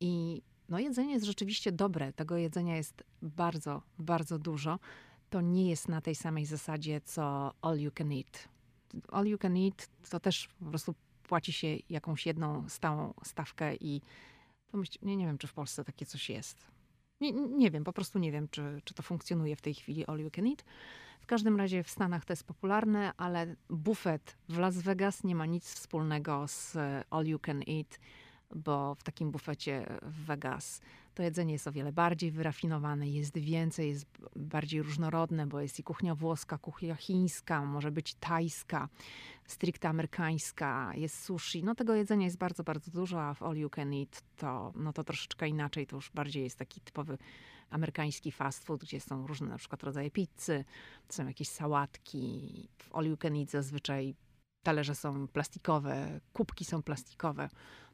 I 0.00 0.42
no 0.68 0.78
jedzenie 0.78 1.12
jest 1.12 1.26
rzeczywiście 1.26 1.72
dobre. 1.72 2.12
Tego 2.12 2.36
jedzenia 2.36 2.76
jest 2.76 3.04
bardzo, 3.22 3.82
bardzo 3.98 4.38
dużo. 4.38 4.78
To 5.30 5.40
nie 5.40 5.70
jest 5.70 5.88
na 5.88 6.00
tej 6.00 6.14
samej 6.14 6.46
zasadzie, 6.46 7.00
co 7.00 7.54
all 7.62 7.78
you 7.78 7.90
can 7.94 8.12
eat. 8.12 8.48
All 9.12 9.26
you 9.26 9.38
can 9.38 9.56
eat 9.56 9.88
to 10.10 10.20
też 10.20 10.48
po 10.58 10.64
prostu 10.64 10.94
płaci 11.22 11.52
się 11.52 11.76
jakąś 11.90 12.26
jedną 12.26 12.68
stałą 12.68 13.14
stawkę 13.24 13.76
i 13.76 14.00
to 14.70 14.78
myśl, 14.78 14.98
nie, 15.02 15.16
nie 15.16 15.26
wiem, 15.26 15.38
czy 15.38 15.46
w 15.46 15.52
Polsce 15.52 15.84
takie 15.84 16.06
coś 16.06 16.30
jest. 16.30 16.79
Nie, 17.20 17.32
nie 17.32 17.70
wiem, 17.70 17.84
po 17.84 17.92
prostu 17.92 18.18
nie 18.18 18.32
wiem, 18.32 18.48
czy, 18.50 18.80
czy 18.84 18.94
to 18.94 19.02
funkcjonuje 19.02 19.56
w 19.56 19.62
tej 19.62 19.74
chwili 19.74 20.06
all 20.06 20.18
you 20.18 20.30
can 20.30 20.46
eat. 20.46 20.64
W 21.20 21.26
każdym 21.26 21.56
razie 21.56 21.82
w 21.82 21.90
Stanach 21.90 22.24
to 22.24 22.32
jest 22.32 22.44
popularne, 22.44 23.12
ale 23.16 23.56
bufet 23.70 24.36
w 24.48 24.58
Las 24.58 24.78
Vegas 24.78 25.24
nie 25.24 25.34
ma 25.34 25.46
nic 25.46 25.74
wspólnego 25.74 26.48
z 26.48 26.76
all 27.10 27.26
you 27.26 27.38
can 27.38 27.62
eat 27.68 27.98
bo 28.54 28.94
w 28.94 29.02
takim 29.02 29.30
bufecie 29.30 29.86
w 30.02 30.24
Vegas 30.24 30.80
to 31.14 31.22
jedzenie 31.22 31.52
jest 31.52 31.66
o 31.66 31.72
wiele 31.72 31.92
bardziej 31.92 32.30
wyrafinowane, 32.30 33.08
jest 33.08 33.38
więcej, 33.38 33.88
jest 33.88 34.06
bardziej 34.36 34.82
różnorodne, 34.82 35.46
bo 35.46 35.60
jest 35.60 35.78
i 35.78 35.82
kuchnia 35.82 36.14
włoska, 36.14 36.58
kuchnia 36.58 36.94
chińska, 36.94 37.64
może 37.64 37.90
być 37.90 38.14
tajska, 38.14 38.88
stricte 39.46 39.88
amerykańska, 39.88 40.92
jest 40.94 41.24
sushi. 41.24 41.64
No 41.64 41.74
tego 41.74 41.94
jedzenia 41.94 42.24
jest 42.24 42.38
bardzo, 42.38 42.64
bardzo 42.64 42.90
dużo, 42.90 43.22
a 43.22 43.34
w 43.34 43.42
all 43.42 43.56
you 43.56 43.70
can 43.70 43.92
eat 43.92 44.22
to, 44.36 44.72
no 44.76 44.92
to 44.92 45.04
troszeczkę 45.04 45.48
inaczej, 45.48 45.86
to 45.86 45.96
już 45.96 46.10
bardziej 46.10 46.44
jest 46.44 46.58
taki 46.58 46.80
typowy 46.80 47.18
amerykański 47.70 48.32
fast 48.32 48.64
food, 48.64 48.80
gdzie 48.80 49.00
są 49.00 49.26
różne 49.26 49.48
na 49.48 49.58
przykład 49.58 49.82
rodzaje 49.82 50.10
pizzy, 50.10 50.64
są 51.08 51.26
jakieś 51.26 51.48
sałatki. 51.48 52.68
W 52.78 52.94
all 52.94 53.04
you 53.06 53.16
can 53.16 53.36
eat 53.36 53.50
zazwyczaj 53.50 54.14
talerze 54.62 54.94
są 54.94 55.28
plastikowe, 55.28 56.20
kubki 56.32 56.64
są 56.64 56.82
plastikowe 56.82 57.48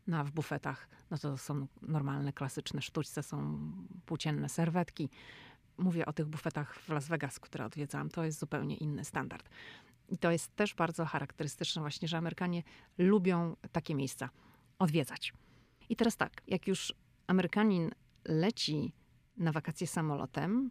no, 0.06 0.24
w 0.24 0.30
bufetach, 0.30 0.88
no 1.10 1.18
to 1.18 1.38
są 1.38 1.66
normalne, 1.82 2.32
klasyczne 2.32 2.82
sztućce, 2.82 3.22
są 3.22 3.58
płócienne 4.06 4.48
serwetki. 4.48 5.10
Mówię 5.78 6.06
o 6.06 6.12
tych 6.12 6.26
bufetach 6.26 6.74
w 6.74 6.88
Las 6.88 7.08
Vegas, 7.08 7.40
które 7.40 7.64
odwiedzałam. 7.64 8.08
To 8.08 8.24
jest 8.24 8.38
zupełnie 8.38 8.76
inny 8.76 9.04
standard. 9.04 9.48
I 10.08 10.18
to 10.18 10.30
jest 10.30 10.56
też 10.56 10.74
bardzo 10.74 11.04
charakterystyczne 11.04 11.82
właśnie, 11.82 12.08
że 12.08 12.18
Amerykanie 12.18 12.62
lubią 12.98 13.56
takie 13.72 13.94
miejsca 13.94 14.30
odwiedzać. 14.78 15.32
I 15.88 15.96
teraz 15.96 16.16
tak, 16.16 16.42
jak 16.46 16.66
już 16.66 16.94
Amerykanin 17.26 17.90
leci 18.24 18.92
na 19.36 19.52
wakacje 19.52 19.86
samolotem, 19.86 20.70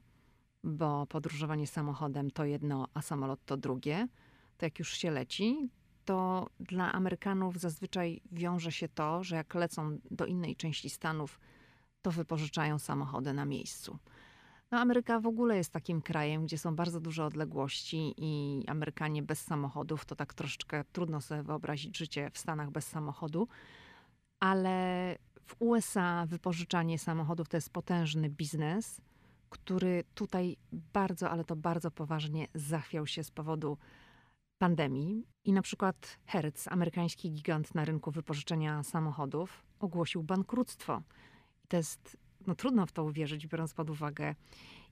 bo 0.63 1.07
podróżowanie 1.07 1.67
samochodem 1.67 2.31
to 2.31 2.45
jedno, 2.45 2.87
a 2.93 3.01
samolot 3.01 3.45
to 3.45 3.57
drugie, 3.57 4.07
to 4.57 4.65
jak 4.65 4.79
już 4.79 4.97
się 4.97 5.11
leci, 5.11 5.69
to 6.05 6.49
dla 6.59 6.93
Amerykanów 6.93 7.59
zazwyczaj 7.59 8.21
wiąże 8.31 8.71
się 8.71 8.87
to, 8.87 9.23
że 9.23 9.35
jak 9.35 9.55
lecą 9.55 9.97
do 10.11 10.25
innej 10.25 10.55
części 10.55 10.89
Stanów, 10.89 11.39
to 12.01 12.11
wypożyczają 12.11 12.79
samochody 12.79 13.33
na 13.33 13.45
miejscu. 13.45 13.97
No, 14.71 14.79
Ameryka 14.79 15.19
w 15.19 15.27
ogóle 15.27 15.57
jest 15.57 15.73
takim 15.73 16.01
krajem, 16.01 16.45
gdzie 16.45 16.57
są 16.57 16.75
bardzo 16.75 16.99
duże 16.99 17.25
odległości 17.25 18.13
i 18.17 18.63
Amerykanie 18.67 19.23
bez 19.23 19.41
samochodów 19.41 20.05
to 20.05 20.15
tak 20.15 20.33
troszeczkę 20.33 20.83
trudno 20.91 21.21
sobie 21.21 21.43
wyobrazić 21.43 21.97
życie 21.97 22.29
w 22.33 22.37
Stanach 22.37 22.71
bez 22.71 22.87
samochodu, 22.87 23.47
ale 24.39 25.17
w 25.45 25.55
USA 25.59 26.25
wypożyczanie 26.25 26.99
samochodów 26.99 27.49
to 27.49 27.57
jest 27.57 27.69
potężny 27.69 28.29
biznes, 28.29 29.01
który 29.49 30.03
tutaj 30.15 30.57
bardzo, 30.71 31.29
ale 31.29 31.43
to 31.43 31.55
bardzo 31.55 31.91
poważnie 31.91 32.47
zachwiał 32.53 33.07
się 33.07 33.23
z 33.23 33.31
powodu 33.31 33.77
pandemii 34.57 35.27
i 35.43 35.53
na 35.53 35.61
przykład 35.61 36.19
Hertz, 36.25 36.67
amerykański 36.67 37.31
gigant 37.31 37.75
na 37.75 37.85
rynku 37.85 38.11
wypożyczenia 38.11 38.83
samochodów, 38.83 39.65
ogłosił 39.79 40.23
bankructwo. 40.23 41.01
I 41.63 41.67
to 41.67 41.77
jest, 41.77 42.17
no 42.47 42.55
trudno 42.55 42.85
w 42.85 42.91
to 42.91 43.03
uwierzyć, 43.03 43.47
biorąc 43.47 43.73
pod 43.73 43.89
uwagę, 43.89 44.35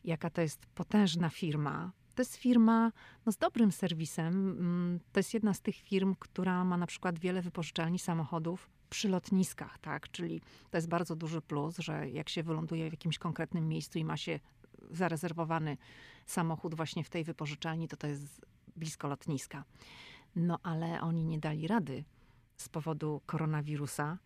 jaka 0.03 0.29
to 0.29 0.41
jest 0.41 0.65
potężna 0.65 1.29
firma. 1.29 1.91
To 2.15 2.21
jest 2.21 2.35
firma 2.35 2.91
no, 3.25 3.31
z 3.31 3.37
dobrym 3.37 3.71
serwisem. 3.71 4.49
Mm, 4.49 4.99
to 5.11 5.19
jest 5.19 5.33
jedna 5.33 5.53
z 5.53 5.61
tych 5.61 5.75
firm, 5.75 6.15
która 6.19 6.63
ma 6.63 6.77
na 6.77 6.87
przykład 6.87 7.19
wiele 7.19 7.41
wypożyczalni 7.41 7.99
samochodów 7.99 8.69
przy 8.89 9.09
lotniskach, 9.09 9.77
tak? 9.77 10.11
Czyli 10.11 10.41
to 10.69 10.77
jest 10.77 10.87
bardzo 10.87 11.15
duży 11.15 11.41
plus, 11.41 11.77
że 11.77 12.09
jak 12.09 12.29
się 12.29 12.43
wyląduje 12.43 12.89
w 12.89 12.93
jakimś 12.93 13.17
konkretnym 13.17 13.67
miejscu 13.67 13.99
i 13.99 14.05
ma 14.05 14.17
się 14.17 14.39
zarezerwowany 14.91 15.77
samochód 16.25 16.75
właśnie 16.75 17.03
w 17.03 17.09
tej 17.09 17.23
wypożyczalni, 17.23 17.87
to 17.87 17.97
to 17.97 18.07
jest 18.07 18.45
blisko 18.75 19.07
lotniska. 19.07 19.63
No 20.35 20.59
ale 20.63 21.01
oni 21.01 21.25
nie 21.25 21.39
dali 21.39 21.67
rady 21.67 22.03
z 22.57 22.69
powodu 22.69 23.21
koronawirusa 23.25 24.17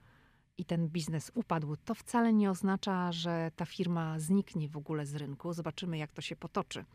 i 0.58 0.66
ten 0.66 0.90
biznes 0.90 1.32
upadł. 1.34 1.76
To 1.86 1.96
wcale 1.96 2.34
nie 2.34 2.52
oznacza, 2.52 3.12
że 3.12 3.52
ta 3.56 3.66
firma 3.66 4.20
zniknie 4.20 4.70
w 4.70 4.78
ogóle 4.78 5.06
z 5.06 5.16
rynku. 5.16 5.54
Zobaczymy, 5.54 5.98
jak 5.98 6.12
to 6.12 6.22
się 6.22 6.36
potoczy. 6.36 6.86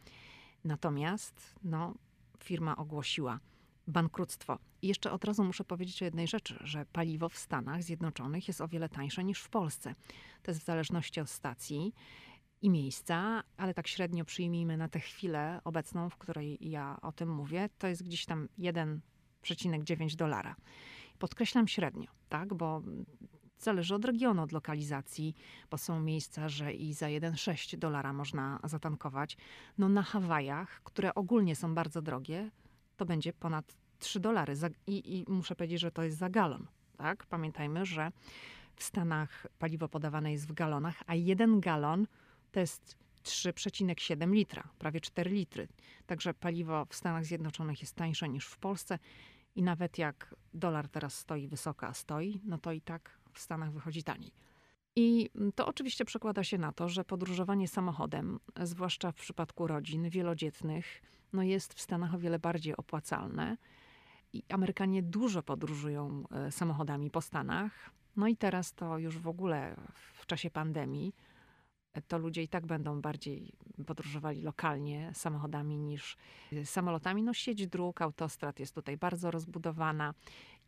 Natomiast 0.64 1.54
no, 1.64 1.94
firma 2.38 2.76
ogłosiła 2.76 3.40
bankructwo. 3.86 4.58
I 4.82 4.88
jeszcze 4.88 5.12
od 5.12 5.24
razu 5.24 5.44
muszę 5.44 5.64
powiedzieć 5.64 6.02
o 6.02 6.04
jednej 6.04 6.28
rzeczy, 6.28 6.58
że 6.60 6.86
paliwo 6.86 7.28
w 7.28 7.38
Stanach 7.38 7.82
Zjednoczonych 7.82 8.48
jest 8.48 8.60
o 8.60 8.68
wiele 8.68 8.88
tańsze 8.88 9.24
niż 9.24 9.40
w 9.40 9.48
Polsce. 9.48 9.94
To 10.42 10.50
jest 10.50 10.60
w 10.60 10.64
zależności 10.64 11.20
od 11.20 11.30
stacji 11.30 11.94
i 12.62 12.70
miejsca, 12.70 13.42
ale 13.56 13.74
tak 13.74 13.88
średnio 13.88 14.24
przyjmijmy 14.24 14.76
na 14.76 14.88
tę 14.88 15.00
chwilę 15.00 15.60
obecną, 15.64 16.10
w 16.10 16.16
której 16.16 16.58
ja 16.60 16.98
o 17.02 17.12
tym 17.12 17.34
mówię, 17.34 17.68
to 17.78 17.86
jest 17.86 18.02
gdzieś 18.02 18.26
tam 18.26 18.48
1,9 18.58 20.16
dolara. 20.16 20.56
Podkreślam 21.18 21.68
średnio, 21.68 22.10
tak, 22.28 22.54
bo 22.54 22.82
zależy 23.58 23.94
od 23.94 24.04
regionu, 24.04 24.42
od 24.42 24.52
lokalizacji, 24.52 25.34
bo 25.70 25.78
są 25.78 26.00
miejsca, 26.00 26.48
że 26.48 26.72
i 26.72 26.94
za 26.94 27.06
1,6 27.06 27.78
dolara 27.78 28.12
można 28.12 28.60
zatankować. 28.64 29.36
No 29.78 29.88
na 29.88 30.02
Hawajach, 30.02 30.80
które 30.84 31.14
ogólnie 31.14 31.56
są 31.56 31.74
bardzo 31.74 32.02
drogie, 32.02 32.50
to 32.96 33.06
będzie 33.06 33.32
ponad 33.32 33.76
3 33.98 34.20
dolary. 34.20 34.54
I, 34.86 35.18
I, 35.18 35.32
muszę 35.32 35.56
powiedzieć, 35.56 35.80
że 35.80 35.90
to 35.90 36.02
jest 36.02 36.18
za 36.18 36.30
galon. 36.30 36.66
Tak? 36.96 37.26
Pamiętajmy, 37.26 37.86
że 37.86 38.12
w 38.76 38.84
Stanach 38.84 39.46
paliwo 39.58 39.88
podawane 39.88 40.32
jest 40.32 40.48
w 40.48 40.52
galonach, 40.52 41.02
a 41.06 41.14
jeden 41.14 41.60
galon 41.60 42.06
to 42.52 42.60
jest 42.60 42.96
3,7 43.24 44.32
litra, 44.32 44.68
prawie 44.78 45.00
4 45.00 45.30
litry. 45.30 45.68
Także 46.06 46.34
paliwo 46.34 46.84
w 46.84 46.94
Stanach 46.94 47.24
Zjednoczonych 47.24 47.80
jest 47.80 47.94
tańsze 47.94 48.28
niż 48.28 48.46
w 48.46 48.58
Polsce 48.58 48.98
i 49.56 49.62
nawet 49.62 49.98
jak 49.98 50.34
dolar 50.54 50.88
teraz 50.88 51.18
stoi 51.18 51.48
wysoko, 51.48 51.86
a 51.86 51.94
stoi, 51.94 52.40
no 52.44 52.58
to 52.58 52.72
i 52.72 52.80
tak 52.80 53.18
w 53.32 53.40
Stanach 53.40 53.72
wychodzi 53.72 54.02
taniej. 54.02 54.32
I 54.96 55.30
to 55.54 55.66
oczywiście 55.66 56.04
przekłada 56.04 56.44
się 56.44 56.58
na 56.58 56.72
to, 56.72 56.88
że 56.88 57.04
podróżowanie 57.04 57.68
samochodem, 57.68 58.40
zwłaszcza 58.62 59.12
w 59.12 59.14
przypadku 59.14 59.66
rodzin 59.66 60.10
wielodzietnych, 60.10 61.02
no 61.32 61.42
jest 61.42 61.74
w 61.74 61.80
Stanach 61.80 62.14
o 62.14 62.18
wiele 62.18 62.38
bardziej 62.38 62.76
opłacalne. 62.76 63.56
I 64.32 64.42
Amerykanie 64.48 65.02
dużo 65.02 65.42
podróżują 65.42 66.24
e, 66.30 66.52
samochodami 66.52 67.10
po 67.10 67.20
Stanach. 67.20 67.90
No 68.16 68.28
i 68.28 68.36
teraz 68.36 68.72
to 68.72 68.98
już 68.98 69.18
w 69.18 69.28
ogóle 69.28 69.76
w 70.14 70.26
czasie 70.26 70.50
pandemii 70.50 71.14
to 72.08 72.18
ludzie 72.18 72.42
i 72.42 72.48
tak 72.48 72.66
będą 72.66 73.00
bardziej 73.00 73.52
podróżowali 73.86 74.42
lokalnie 74.42 75.10
samochodami 75.14 75.78
niż 75.78 76.16
y, 76.52 76.66
samolotami. 76.66 77.22
No 77.22 77.34
sieć 77.34 77.66
dróg, 77.66 78.02
autostrad 78.02 78.60
jest 78.60 78.74
tutaj 78.74 78.96
bardzo 78.96 79.30
rozbudowana 79.30 80.14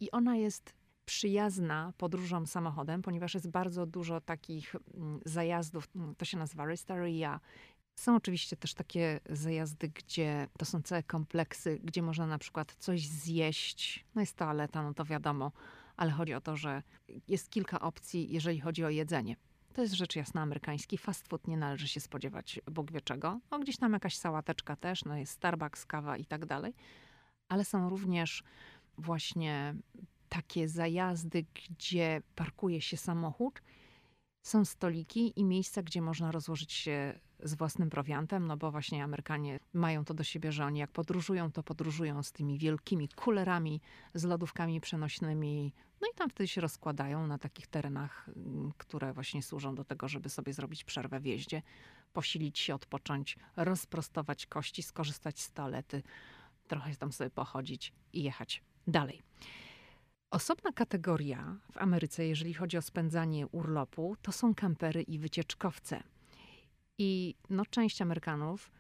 i 0.01 0.11
ona 0.11 0.37
jest 0.37 0.75
przyjazna 1.05 1.93
podróżom 1.99 2.47
samochodem, 2.47 3.03
ponieważ 3.03 3.35
jest 3.35 3.51
bardzo 3.51 3.87
dużo 3.87 4.21
takich 4.21 4.75
mm, 4.75 5.21
zajazdów, 5.25 5.89
mm, 5.97 6.15
to 6.15 6.25
się 6.25 6.39
nazywa 6.39 6.65
Restaria. 6.65 7.41
Są 7.95 8.17
oczywiście 8.17 8.57
też 8.57 8.75
takie 8.75 9.21
zajazdy, 9.31 9.89
gdzie 9.89 10.49
to 10.59 10.65
są 10.65 10.83
całe 10.83 11.03
kompleksy, 11.03 11.81
gdzie 11.83 12.03
można 12.03 12.27
na 12.27 12.39
przykład 12.39 12.75
coś 12.75 13.09
zjeść. 13.09 14.07
No 14.15 14.21
jest 14.21 14.37
toaleta, 14.37 14.83
no 14.83 14.95
to 14.95 15.05
wiadomo, 15.05 15.53
ale 15.97 16.11
chodzi 16.11 16.35
o 16.35 16.41
to, 16.41 16.57
że 16.57 16.83
jest 17.29 17.51
kilka 17.51 17.81
opcji, 17.81 18.33
jeżeli 18.33 18.61
chodzi 18.61 18.85
o 18.85 18.91
jedzenie. 18.91 19.37
To 19.75 19.83
jest 19.83 19.95
rzecz 19.95 20.17
jasna 20.17 20.43
amerykański. 20.43 20.99
Fast 20.99 21.29
food 21.29 21.49
nie 21.49 21.57
należy 21.57 21.89
się 21.89 22.01
spodziewać 22.01 22.61
Bóg 22.71 22.93
wie 22.93 23.01
czego. 23.01 23.41
No, 23.51 23.59
gdzieś 23.59 23.77
tam 23.77 23.93
jakaś 23.93 24.17
sałateczka 24.17 24.77
też, 24.77 25.05
no 25.05 25.17
jest 25.17 25.33
Starbucks, 25.33 25.87
kawa 25.87 26.17
i 26.17 26.25
tak 26.25 26.47
dalej. 26.47 26.75
Ale 27.49 27.65
są 27.65 27.89
również 27.89 28.43
właśnie 28.99 29.75
takie 30.29 30.69
zajazdy, 30.69 31.45
gdzie 31.55 32.23
parkuje 32.35 32.81
się 32.81 32.97
samochód, 32.97 33.63
Są 34.47 34.65
stoliki 34.65 35.41
i 35.41 35.45
miejsca, 35.45 35.83
gdzie 35.83 36.03
można 36.03 36.33
rozłożyć 36.33 36.73
się 36.73 37.21
z 37.45 37.55
własnym 37.55 37.91
prowiantem, 37.91 38.47
no 38.47 38.57
bo 38.57 38.71
właśnie 38.71 39.05
Amerykanie 39.05 39.59
mają 39.73 40.05
to 40.05 40.15
do 40.15 40.25
siebie, 40.25 40.53
że 40.53 40.65
oni 40.65 40.79
jak 40.79 40.91
podróżują, 40.91 41.53
to 41.53 41.63
podróżują 41.63 42.23
z 42.23 42.33
tymi 42.33 42.59
wielkimi 42.59 43.09
kulerami, 43.09 43.81
z 44.15 44.25
lodówkami 44.25 44.81
przenośnymi. 44.81 45.73
No 46.01 46.09
i 46.13 46.15
tam 46.15 46.31
wtedy 46.31 46.49
się 46.49 46.61
rozkładają 46.61 47.27
na 47.27 47.39
takich 47.39 47.67
terenach, 47.67 48.29
mm, 48.37 48.73
które 48.79 49.13
właśnie 49.13 49.43
służą 49.43 49.75
do 49.75 49.85
tego, 49.85 50.09
żeby 50.09 50.29
sobie 50.29 50.53
zrobić 50.53 50.85
przerwę 50.85 51.21
w 51.21 51.27
jeździe, 51.27 51.63
posilić 52.13 52.59
się, 52.59 52.75
odpocząć, 52.75 53.37
rozprostować 53.57 54.47
kości, 54.47 54.83
skorzystać 54.83 55.41
z 55.41 55.53
toalety, 55.53 56.03
trochę 56.69 56.97
tam 56.97 57.13
sobie 57.13 57.31
pochodzić 57.31 57.93
i 58.13 58.23
jechać 58.23 58.63
dalej. 58.87 59.23
Osobna 60.31 60.73
kategoria 60.73 61.57
w 61.73 61.79
Ameryce, 61.79 62.27
jeżeli 62.27 62.55
chodzi 62.55 62.77
o 62.77 62.83
spędzanie 62.83 63.47
urlopu, 63.47 64.17
to 64.23 64.33
są 64.33 64.55
kampery 64.55 65.03
i 65.03 65.19
wycieczkowce. 65.19 66.03
I 66.99 67.35
no, 67.51 67.67
część 67.67 68.03
Amerykanów, 68.03 68.71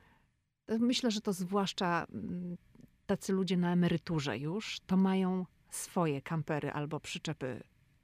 myślę, 0.68 1.10
że 1.10 1.20
to 1.20 1.32
zwłaszcza 1.32 2.06
mm, 2.14 2.56
tacy 3.06 3.32
ludzie 3.32 3.56
na 3.56 3.72
emeryturze 3.72 4.38
już, 4.38 4.80
to 4.80 4.96
mają 4.96 5.46
swoje 5.70 6.22
kampery 6.22 6.72
albo 6.72 7.00
przyczepy 7.00 7.62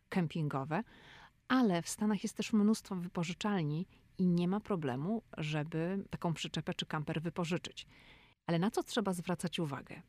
kempingowe, 0.09 0.83
ale 1.49 1.83
w 1.83 1.88
Stanach 1.88 2.23
jest 2.23 2.37
też 2.37 2.53
mnóstwo 2.53 2.96
wypożyczalni 2.96 3.87
i 4.18 4.27
nie 4.27 4.49
ma 4.49 4.61
problemu, 4.61 5.23
żeby 5.38 6.05
taką 6.11 6.35
przyczepę 6.35 6.75
czy 6.75 6.87
kamper 6.87 7.23
wypożyczyć. 7.23 7.87
Ale 8.46 8.59
na 8.59 8.70
co 8.70 8.83
trzeba 8.83 9.12
zwracać 9.12 9.59
uwagę? 9.59 10.03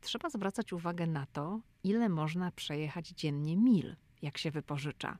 Trzeba 0.00 0.30
zwracać 0.30 0.72
uwagę 0.72 1.06
na 1.06 1.26
to, 1.26 1.60
ile 1.84 2.08
można 2.08 2.50
przejechać 2.50 3.08
dziennie 3.08 3.56
mil, 3.56 3.96
jak 4.22 4.38
się 4.38 4.50
wypożycza. 4.50 5.18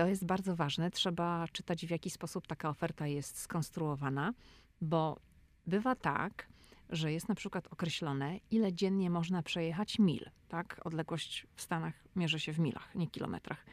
To 0.00 0.06
jest 0.06 0.26
bardzo 0.26 0.56
ważne. 0.56 0.90
Trzeba 0.90 1.48
czytać, 1.52 1.86
w 1.86 1.90
jaki 1.90 2.10
sposób 2.10 2.46
taka 2.46 2.68
oferta 2.68 3.06
jest 3.06 3.38
skonstruowana, 3.38 4.34
bo 4.80 5.20
bywa 5.66 5.94
tak, 5.94 6.48
że 6.90 7.12
jest 7.12 7.28
na 7.28 7.34
przykład 7.34 7.68
określone, 7.70 8.38
ile 8.50 8.72
dziennie 8.72 9.10
można 9.10 9.42
przejechać 9.42 9.98
mil. 9.98 10.30
Tak? 10.48 10.80
Odległość 10.84 11.46
w 11.54 11.62
Stanach 11.62 11.94
mierzy 12.16 12.40
się 12.40 12.52
w 12.52 12.58
milach, 12.58 12.94
nie 12.94 13.06
kilometrach. 13.06 13.66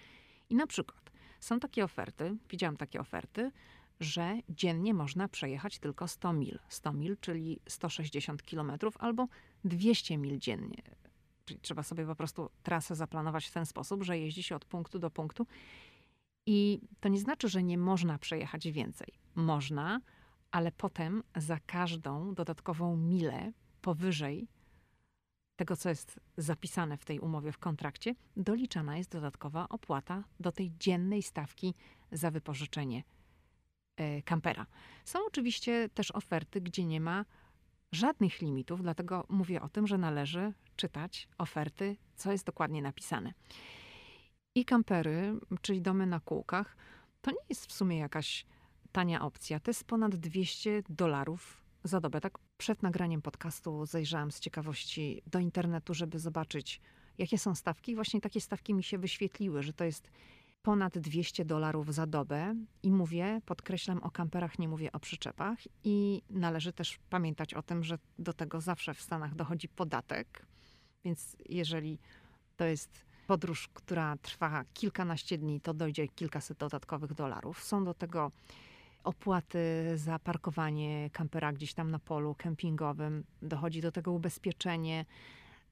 I 0.50 0.56
na 0.56 0.68
przykład 0.68 1.12
są 1.40 1.60
takie 1.60 1.84
oferty, 1.84 2.38
widziałam 2.50 2.78
takie 2.78 3.00
oferty, 3.00 3.52
że 4.00 4.38
dziennie 4.50 4.94
można 4.94 5.28
przejechać 5.28 5.80
tylko 5.80 6.08
100 6.08 6.34
mil. 6.34 6.60
100 6.70 6.94
mil, 6.94 7.18
czyli 7.22 7.60
160 7.68 8.44
kilometrów 8.44 8.98
albo 8.98 9.28
200 9.66 10.18
mil 10.18 10.40
dziennie. 10.40 10.82
Czyli 11.46 11.60
trzeba 11.60 11.84
sobie 11.84 12.06
po 12.06 12.16
prostu 12.16 12.50
trasę 12.64 12.96
zaplanować 12.96 13.46
w 13.46 13.52
ten 13.52 13.66
sposób, 13.66 14.04
że 14.04 14.20
jeździ 14.20 14.44
się 14.44 14.56
od 14.56 14.66
punktu 14.66 15.00
do 15.00 15.10
punktu. 15.10 15.48
I 16.48 16.82
to 17.00 17.10
nie 17.10 17.20
znaczy, 17.20 17.50
że 17.50 17.64
nie 17.64 17.78
można 17.78 18.18
przejechać 18.18 18.68
więcej. 18.68 19.08
Można, 19.36 20.02
ale 20.52 20.72
potem 20.72 21.24
za 21.36 21.60
każdą 21.60 22.34
dodatkową 22.34 22.98
milę 22.98 23.52
powyżej 23.82 24.48
tego, 25.56 25.76
co 25.76 25.90
jest 25.90 26.20
zapisane 26.38 26.98
w 26.98 27.06
tej 27.06 27.20
umowie, 27.20 27.52
w 27.52 27.58
kontrakcie, 27.58 28.16
doliczana 28.38 28.98
jest 28.98 29.12
dodatkowa 29.12 29.70
opłata 29.70 30.24
do 30.40 30.52
tej 30.52 30.72
dziennej 30.80 31.24
stawki 31.24 31.74
za 32.12 32.32
wypożyczenie 32.32 33.04
e, 33.98 34.22
kampera. 34.22 34.66
Są 35.06 35.20
oczywiście 35.28 35.90
też 35.90 36.12
oferty, 36.12 36.62
gdzie 36.62 36.86
nie 36.86 37.02
ma 37.02 37.26
żadnych 37.92 38.42
limitów, 38.42 38.82
dlatego 38.82 39.26
mówię 39.30 39.62
o 39.62 39.70
tym, 39.70 39.88
że 39.88 39.98
należy 39.98 40.54
czytać 40.76 41.28
oferty, 41.38 41.98
co 42.16 42.32
jest 42.32 42.46
dokładnie 42.46 42.82
napisane. 42.82 43.34
I 44.58 44.66
kampery, 44.66 45.40
czyli 45.62 45.82
domy 45.82 46.06
na 46.06 46.20
kółkach, 46.20 46.78
to 47.22 47.32
nie 47.32 47.38
jest 47.50 47.66
w 47.66 47.74
sumie 47.74 47.98
jakaś 47.98 48.46
tania 48.92 49.22
opcja. 49.22 49.60
To 49.60 49.70
jest 49.72 49.84
ponad 49.84 50.16
200 50.16 50.84
dolarów 50.90 51.64
za 51.84 52.00
dobę. 52.02 52.22
Tak 52.22 52.38
przed 52.58 52.84
nagraniem 52.84 53.22
podcastu 53.22 53.86
zajrzałam 53.86 54.32
z 54.32 54.40
ciekawości 54.40 55.22
do 55.28 55.40
internetu, 55.40 55.94
żeby 55.94 56.20
zobaczyć, 56.20 56.82
jakie 57.18 57.38
są 57.38 57.56
stawki. 57.56 57.96
Właśnie 57.96 58.22
takie 58.22 58.42
stawki 58.42 58.74
mi 58.74 58.84
się 58.84 58.98
wyświetliły, 58.98 59.64
że 59.64 59.74
to 59.74 59.84
jest 59.84 60.12
ponad 60.62 60.98
200 60.98 61.46
dolarów 61.46 61.94
za 61.94 62.08
dobę. 62.08 62.56
I 62.84 62.92
mówię, 62.92 63.42
podkreślam 63.46 64.04
o 64.04 64.12
kamperach, 64.12 64.60
nie 64.60 64.68
mówię 64.68 64.92
o 64.92 65.00
przyczepach. 65.00 65.60
I 65.84 66.22
należy 66.30 66.74
też 66.74 67.00
pamiętać 67.10 67.54
o 67.54 67.62
tym, 67.62 67.84
że 67.84 68.00
do 68.20 68.34
tego 68.34 68.62
zawsze 68.62 68.94
w 68.94 69.02
Stanach 69.02 69.36
dochodzi 69.36 69.70
podatek. 69.70 70.46
Więc 71.06 71.36
jeżeli 71.50 72.00
to 72.56 72.66
jest 72.66 73.07
podróż, 73.28 73.70
która 73.74 74.18
trwa 74.18 74.64
kilkanaście 74.74 75.38
dni, 75.38 75.62
to 75.62 75.74
dojdzie 75.74 76.08
kilkaset 76.08 76.58
dodatkowych 76.58 77.14
dolarów. 77.14 77.64
Są 77.64 77.84
do 77.84 77.94
tego 77.94 78.32
opłaty 79.04 79.92
za 79.96 80.20
parkowanie 80.20 81.10
kampera 81.14 81.54
gdzieś 81.54 81.74
tam 81.74 81.92
na 81.92 82.00
polu 82.00 82.36
kempingowym. 82.36 83.24
Dochodzi 83.42 83.82
do 83.82 83.92
tego 83.92 84.12
ubezpieczenie 84.12 85.06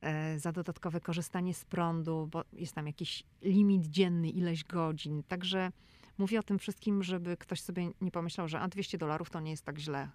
e, 0.02 0.40
za 0.40 0.52
dodatkowe 0.52 1.02
korzystanie 1.02 1.54
z 1.54 1.66
prądu, 1.66 2.28
bo 2.32 2.44
jest 2.54 2.76
tam 2.76 2.88
jakiś 2.88 3.24
limit 3.42 3.86
dzienny, 3.86 4.30
ileś 4.30 4.64
godzin. 4.64 5.24
Także 5.24 5.72
mówię 6.18 6.40
o 6.40 6.44
tym 6.44 6.60
wszystkim, 6.60 7.04
żeby 7.04 7.38
ktoś 7.38 7.62
sobie 7.62 7.90
nie 8.02 8.12
pomyślał, 8.12 8.48
że 8.48 8.60
a 8.60 8.68
200 8.68 8.98
dolarów 8.98 9.30
to 9.30 9.40
nie 9.40 9.52
jest 9.52 9.66
tak 9.66 9.80
źle. 9.80 10.10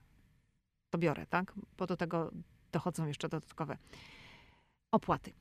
To 0.90 0.98
biorę, 0.98 1.26
tak? 1.26 1.54
Bo 1.78 1.86
do 1.86 1.96
tego 1.96 2.30
dochodzą 2.72 3.06
jeszcze 3.06 3.28
dodatkowe 3.28 3.76
opłaty. 4.92 5.32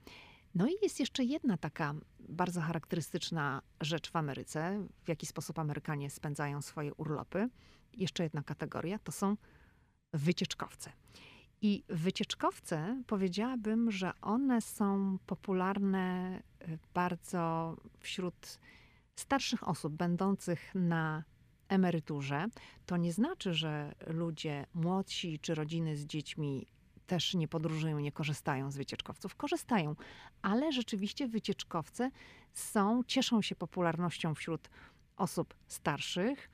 No 0.55 0.67
i 0.67 0.71
jest 0.81 0.99
jeszcze 0.99 1.23
jedna 1.23 1.57
taka 1.57 1.95
bardzo 2.19 2.61
charakterystyczna 2.61 3.61
rzecz 3.81 4.11
w 4.11 4.15
Ameryce, 4.15 4.87
w 5.03 5.09
jaki 5.09 5.25
sposób 5.25 5.59
Amerykanie 5.59 6.09
spędzają 6.09 6.61
swoje 6.61 6.93
urlopy. 6.93 7.49
Jeszcze 7.93 8.23
jedna 8.23 8.43
kategoria 8.43 8.99
to 8.99 9.11
są 9.11 9.37
wycieczkowce. 10.13 10.91
I 11.61 11.83
wycieczkowce 11.89 13.03
powiedziałabym, 13.07 13.91
że 13.91 14.11
one 14.21 14.61
są 14.61 15.17
popularne 15.25 16.39
y, 16.61 16.79
bardzo 16.93 17.75
wśród 17.99 18.59
starszych 19.15 19.67
osób 19.67 19.93
będących 19.93 20.75
na 20.75 21.23
emeryturze. 21.67 22.45
To 22.85 22.97
nie 22.97 23.13
znaczy, 23.13 23.53
że 23.53 23.95
ludzie 24.07 24.65
młodsi 24.73 25.39
czy 25.39 25.55
rodziny 25.55 25.97
z 25.97 26.05
dziećmi 26.05 26.67
też 27.09 27.33
nie 27.33 27.47
podróżują, 27.47 27.99
nie 27.99 28.11
korzystają 28.11 28.71
z 28.71 28.77
wycieczkowców. 28.77 29.35
Korzystają, 29.35 29.95
ale 30.41 30.71
rzeczywiście 30.71 31.27
wycieczkowce 31.27 32.11
są, 32.53 33.03
cieszą 33.07 33.41
się 33.41 33.55
popularnością 33.55 34.35
wśród 34.35 34.69
osób 35.17 35.53
starszych 35.67 36.49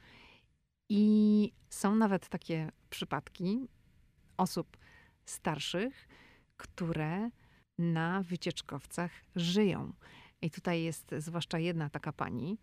i 0.89 1.51
są 1.69 1.95
nawet 1.95 2.29
takie 2.29 2.71
przypadki 2.89 3.67
osób 4.37 4.77
starszych, 5.25 6.07
które 6.57 7.29
na 7.77 8.23
wycieczkowcach 8.23 9.11
żyją. 9.35 9.93
I 10.41 10.51
tutaj 10.51 10.83
jest 10.83 11.15
zwłaszcza 11.17 11.59
jedna 11.59 11.89
taka 11.89 12.13
pani, 12.13 12.57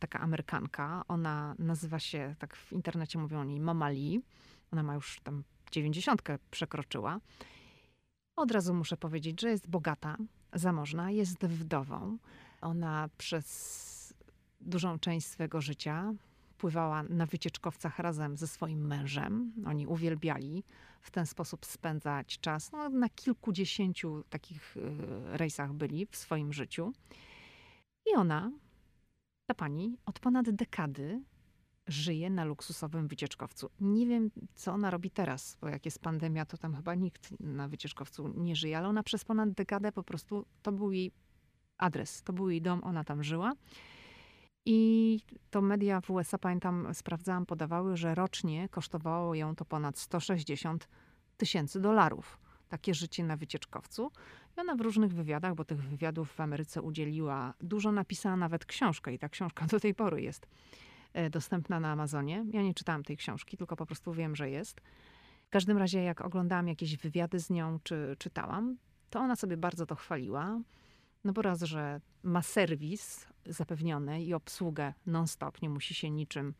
taka 0.00 0.20
Amerykanka. 0.20 1.02
Ona 1.08 1.54
nazywa 1.58 1.98
się, 1.98 2.34
tak 2.38 2.56
w 2.56 2.72
internecie 2.72 3.18
mówią 3.18 3.40
o 3.40 3.44
niej 3.44 3.60
Mama 3.60 3.88
Lee. 3.88 4.20
Ona 4.72 4.82
ma 4.82 4.94
już 4.94 5.20
tam 5.20 5.44
dziewięćdziesiątkę 5.72 6.38
przekroczyła. 6.50 7.20
Od 8.36 8.50
razu 8.50 8.74
muszę 8.74 8.96
powiedzieć, 8.96 9.40
że 9.40 9.50
jest 9.50 9.68
bogata, 9.68 10.16
zamożna, 10.52 11.10
jest 11.10 11.46
wdową. 11.46 12.18
Ona 12.60 13.08
przez 13.18 14.14
dużą 14.60 14.98
część 14.98 15.26
swego 15.26 15.60
życia 15.60 16.14
pływała 16.58 17.02
na 17.02 17.26
wycieczkowcach 17.26 17.98
razem 17.98 18.36
ze 18.36 18.46
swoim 18.46 18.86
mężem. 18.86 19.52
Oni 19.66 19.86
uwielbiali 19.86 20.64
w 21.00 21.10
ten 21.10 21.26
sposób 21.26 21.66
spędzać 21.66 22.38
czas. 22.40 22.72
No, 22.72 22.88
na 22.88 23.08
kilkudziesięciu 23.08 24.24
takich 24.30 24.76
y, 24.76 24.80
rejsach 25.36 25.72
byli 25.72 26.06
w 26.10 26.16
swoim 26.16 26.52
życiu. 26.52 26.92
I 28.06 28.14
ona, 28.16 28.52
ta 29.46 29.54
pani, 29.54 29.96
od 30.06 30.20
ponad 30.20 30.50
dekady 30.50 31.22
żyje 31.92 32.30
na 32.30 32.44
luksusowym 32.44 33.08
wycieczkowcu. 33.08 33.70
Nie 33.80 34.06
wiem, 34.06 34.30
co 34.54 34.72
ona 34.72 34.90
robi 34.90 35.10
teraz, 35.10 35.56
bo 35.60 35.68
jak 35.68 35.84
jest 35.84 35.98
pandemia, 35.98 36.46
to 36.46 36.56
tam 36.56 36.74
chyba 36.74 36.94
nikt 36.94 37.40
na 37.40 37.68
wycieczkowcu 37.68 38.28
nie 38.28 38.56
żyje, 38.56 38.78
ale 38.78 38.88
ona 38.88 39.02
przez 39.02 39.24
ponad 39.24 39.50
dekadę 39.50 39.92
po 39.92 40.02
prostu 40.02 40.46
to 40.62 40.72
był 40.72 40.92
jej 40.92 41.12
adres, 41.78 42.22
to 42.22 42.32
był 42.32 42.50
jej 42.50 42.62
dom, 42.62 42.84
ona 42.84 43.04
tam 43.04 43.24
żyła. 43.24 43.52
I 44.66 45.20
to 45.50 45.62
media 45.62 46.00
w 46.00 46.10
USA, 46.10 46.38
pamiętam, 46.38 46.88
sprawdzałam, 46.92 47.46
podawały, 47.46 47.96
że 47.96 48.14
rocznie 48.14 48.68
kosztowało 48.68 49.34
ją 49.34 49.56
to 49.56 49.64
ponad 49.64 49.98
160 49.98 50.88
tysięcy 51.36 51.80
dolarów. 51.80 52.38
Takie 52.68 52.94
życie 52.94 53.24
na 53.24 53.36
wycieczkowcu. 53.36 54.10
I 54.56 54.60
ona 54.60 54.74
w 54.74 54.80
różnych 54.80 55.14
wywiadach, 55.14 55.54
bo 55.54 55.64
tych 55.64 55.82
wywiadów 55.82 56.32
w 56.32 56.40
Ameryce 56.40 56.82
udzieliła 56.82 57.54
dużo, 57.60 57.92
napisała 57.92 58.36
nawet 58.36 58.64
książkę 58.64 59.14
i 59.14 59.18
ta 59.18 59.28
książka 59.28 59.66
do 59.66 59.80
tej 59.80 59.94
pory 59.94 60.22
jest 60.22 60.46
dostępna 61.30 61.80
na 61.80 61.92
Amazonie. 61.92 62.44
Ja 62.50 62.62
nie 62.62 62.74
czytałam 62.74 63.02
tej 63.02 63.16
książki, 63.16 63.56
tylko 63.56 63.76
po 63.76 63.86
prostu 63.86 64.12
wiem, 64.12 64.36
że 64.36 64.50
jest. 64.50 64.80
W 65.46 65.50
każdym 65.50 65.78
razie, 65.78 66.02
jak 66.02 66.20
oglądałam 66.20 66.68
jakieś 66.68 66.96
wywiady 66.96 67.40
z 67.40 67.50
nią, 67.50 67.78
czy 67.82 68.16
czytałam, 68.18 68.76
to 69.10 69.20
ona 69.20 69.36
sobie 69.36 69.56
bardzo 69.56 69.86
to 69.86 69.94
chwaliła. 69.94 70.60
No 71.24 71.32
bo 71.32 71.42
raz, 71.42 71.62
że 71.62 72.00
ma 72.22 72.42
serwis 72.42 73.26
zapewnione 73.46 74.22
i 74.22 74.34
obsługę 74.34 74.94
non-stop, 75.06 75.62
nie 75.62 75.68
musi 75.68 75.94
się 75.94 76.10
niczym 76.10 76.54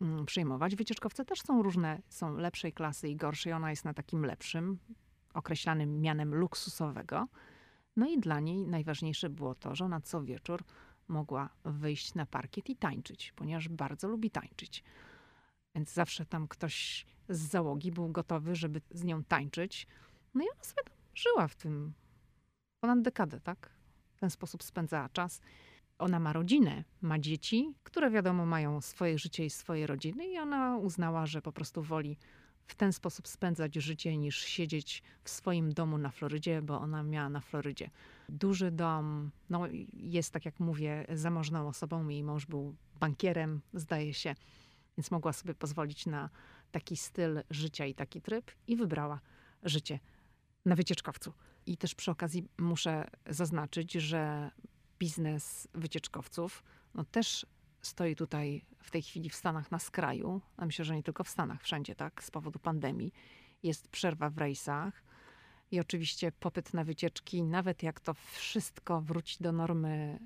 mm, 0.00 0.26
przejmować. 0.26 0.76
Wycieczkowce 0.76 1.24
też 1.24 1.40
są 1.40 1.62
różne, 1.62 2.02
są 2.08 2.36
lepszej 2.36 2.72
klasy 2.72 3.08
i 3.08 3.16
gorszej. 3.16 3.52
Ona 3.52 3.70
jest 3.70 3.84
na 3.84 3.94
takim 3.94 4.24
lepszym, 4.24 4.78
określanym 5.34 6.00
mianem 6.00 6.34
luksusowego. 6.34 7.28
No 7.96 8.06
i 8.06 8.18
dla 8.18 8.40
niej 8.40 8.66
najważniejsze 8.66 9.30
było 9.30 9.54
to, 9.54 9.74
że 9.74 9.84
ona 9.84 10.00
co 10.00 10.22
wieczór 10.22 10.64
mogła 11.08 11.48
wyjść 11.64 12.14
na 12.14 12.26
parkiet 12.26 12.70
i 12.70 12.76
tańczyć, 12.76 13.32
ponieważ 13.36 13.68
bardzo 13.68 14.08
lubi 14.08 14.30
tańczyć. 14.30 14.84
Więc 15.74 15.92
zawsze 15.92 16.26
tam 16.26 16.48
ktoś 16.48 17.06
z 17.28 17.38
załogi 17.38 17.92
był 17.92 18.08
gotowy, 18.08 18.54
żeby 18.54 18.80
z 18.90 19.04
nią 19.04 19.24
tańczyć. 19.24 19.86
No 20.34 20.44
i 20.44 20.46
ona 20.54 20.64
sobie 20.64 20.82
tam 20.84 20.94
żyła 21.14 21.48
w 21.48 21.56
tym 21.56 21.92
ponad 22.80 23.02
dekadę, 23.02 23.40
tak? 23.40 23.70
W 24.14 24.20
ten 24.20 24.30
sposób 24.30 24.62
spędzała 24.62 25.08
czas. 25.08 25.40
Ona 25.98 26.18
ma 26.18 26.32
rodzinę, 26.32 26.84
ma 27.00 27.18
dzieci, 27.18 27.74
które 27.82 28.10
wiadomo 28.10 28.46
mają 28.46 28.80
swoje 28.80 29.18
życie 29.18 29.44
i 29.44 29.50
swoje 29.50 29.86
rodziny, 29.86 30.26
i 30.26 30.38
ona 30.38 30.76
uznała, 30.76 31.26
że 31.26 31.42
po 31.42 31.52
prostu 31.52 31.82
woli 31.82 32.18
w 32.66 32.74
ten 32.74 32.92
sposób 32.92 33.28
spędzać 33.28 33.74
życie, 33.74 34.16
niż 34.16 34.38
siedzieć 34.40 35.02
w 35.24 35.30
swoim 35.30 35.72
domu 35.72 35.98
na 35.98 36.10
Florydzie, 36.10 36.62
bo 36.62 36.80
ona 36.80 37.02
miała 37.02 37.28
na 37.28 37.40
Florydzie 37.40 37.90
duży 38.28 38.70
dom. 38.70 39.30
No, 39.50 39.62
jest, 39.92 40.32
tak 40.32 40.44
jak 40.44 40.60
mówię, 40.60 41.06
zamożną 41.14 41.68
osobą. 41.68 42.08
Jej 42.08 42.22
mąż 42.22 42.46
był 42.46 42.74
bankierem, 43.00 43.60
zdaje 43.74 44.14
się, 44.14 44.34
więc 44.98 45.10
mogła 45.10 45.32
sobie 45.32 45.54
pozwolić 45.54 46.06
na 46.06 46.30
taki 46.72 46.96
styl 46.96 47.42
życia 47.50 47.86
i 47.86 47.94
taki 47.94 48.20
tryb, 48.20 48.50
i 48.66 48.76
wybrała 48.76 49.20
życie 49.62 49.98
na 50.64 50.74
wycieczkowcu. 50.74 51.32
I 51.66 51.76
też 51.76 51.94
przy 51.94 52.10
okazji 52.10 52.48
muszę 52.58 53.10
zaznaczyć, 53.26 53.92
że 53.92 54.50
biznes 54.98 55.68
wycieczkowców 55.74 56.62
no 56.96 57.04
też 57.04 57.46
stoi 57.86 58.16
tutaj 58.16 58.64
w 58.82 58.90
tej 58.90 59.02
chwili 59.02 59.30
w 59.30 59.34
Stanach 59.34 59.70
na 59.70 59.78
skraju. 59.78 60.40
A 60.56 60.66
myślę, 60.66 60.84
że 60.84 60.96
nie 60.96 61.02
tylko 61.02 61.24
w 61.24 61.28
Stanach, 61.28 61.62
wszędzie 61.62 61.94
tak, 61.94 62.24
z 62.24 62.30
powodu 62.30 62.58
pandemii. 62.58 63.12
Jest 63.62 63.88
przerwa 63.88 64.30
w 64.30 64.38
rejsach 64.38 65.04
i 65.70 65.80
oczywiście 65.80 66.32
popyt 66.32 66.74
na 66.74 66.84
wycieczki, 66.84 67.42
nawet 67.42 67.82
jak 67.82 68.00
to 68.00 68.14
wszystko 68.14 69.00
wróci 69.00 69.36
do 69.40 69.52
normy, 69.52 70.18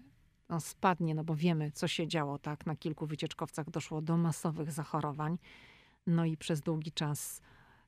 no 0.49 0.61
spadnie, 0.61 1.15
no 1.15 1.25
bo 1.25 1.35
wiemy, 1.35 1.71
co 1.73 1.89
się 1.89 2.09
działo, 2.09 2.39
tak? 2.39 2.67
Na 2.67 2.77
kilku 2.77 3.07
wycieczkowcach 3.07 3.71
doszło 3.71 4.03
do 4.03 4.17
masowych 4.17 4.73
zachorowań. 4.73 5.39
No 6.07 6.25
i 6.25 6.37
przez 6.37 6.61
długi 6.61 6.93
czas 6.93 7.41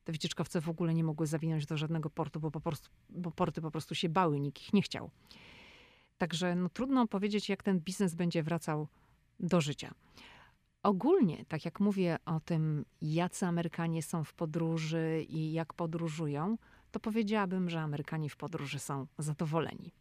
te 0.05 0.13
wycieczkowce 0.13 0.61
w 0.61 0.69
ogóle 0.69 0.95
nie 0.95 1.05
mogły 1.05 1.27
zawinąć 1.27 1.67
do 1.67 1.77
żadnego 1.77 2.11
portu, 2.11 2.41
bo, 2.41 2.51
po 2.51 2.61
prostu, 2.61 2.91
bo 3.11 3.31
porty 3.31 3.61
po 3.61 3.71
prostu 3.71 3.95
się 3.95 4.09
bały, 4.09 4.41
nikt 4.41 4.63
ich 4.63 4.73
nie 4.73 4.83
chciał. 4.83 5.11
Także 6.19 6.55
no, 6.55 6.69
trudno 6.69 7.07
powiedzieć, 7.07 7.49
jak 7.49 7.63
ten 7.63 7.81
biznes 7.81 8.15
będzie 8.15 8.43
wracał 8.43 8.89
do 9.43 9.61
życia. 9.61 9.95
Ogólnie, 10.83 11.45
tak 11.49 11.65
jak 11.65 11.81
mówię 11.81 12.17
o 12.25 12.41
tym, 12.41 12.85
jacy 13.03 13.47
Amerykanie 13.47 14.03
są 14.03 14.25
w 14.25 14.35
podróży 14.35 15.25
i 15.29 15.53
jak 15.53 15.75
podróżują, 15.75 16.57
to 16.91 17.01
powiedziałabym, 17.01 17.71
że 17.71 17.81
Amerykanie 17.81 18.31
w 18.31 18.37
podróży 18.37 18.79
są 18.79 19.07
zadowoleni. 19.19 19.93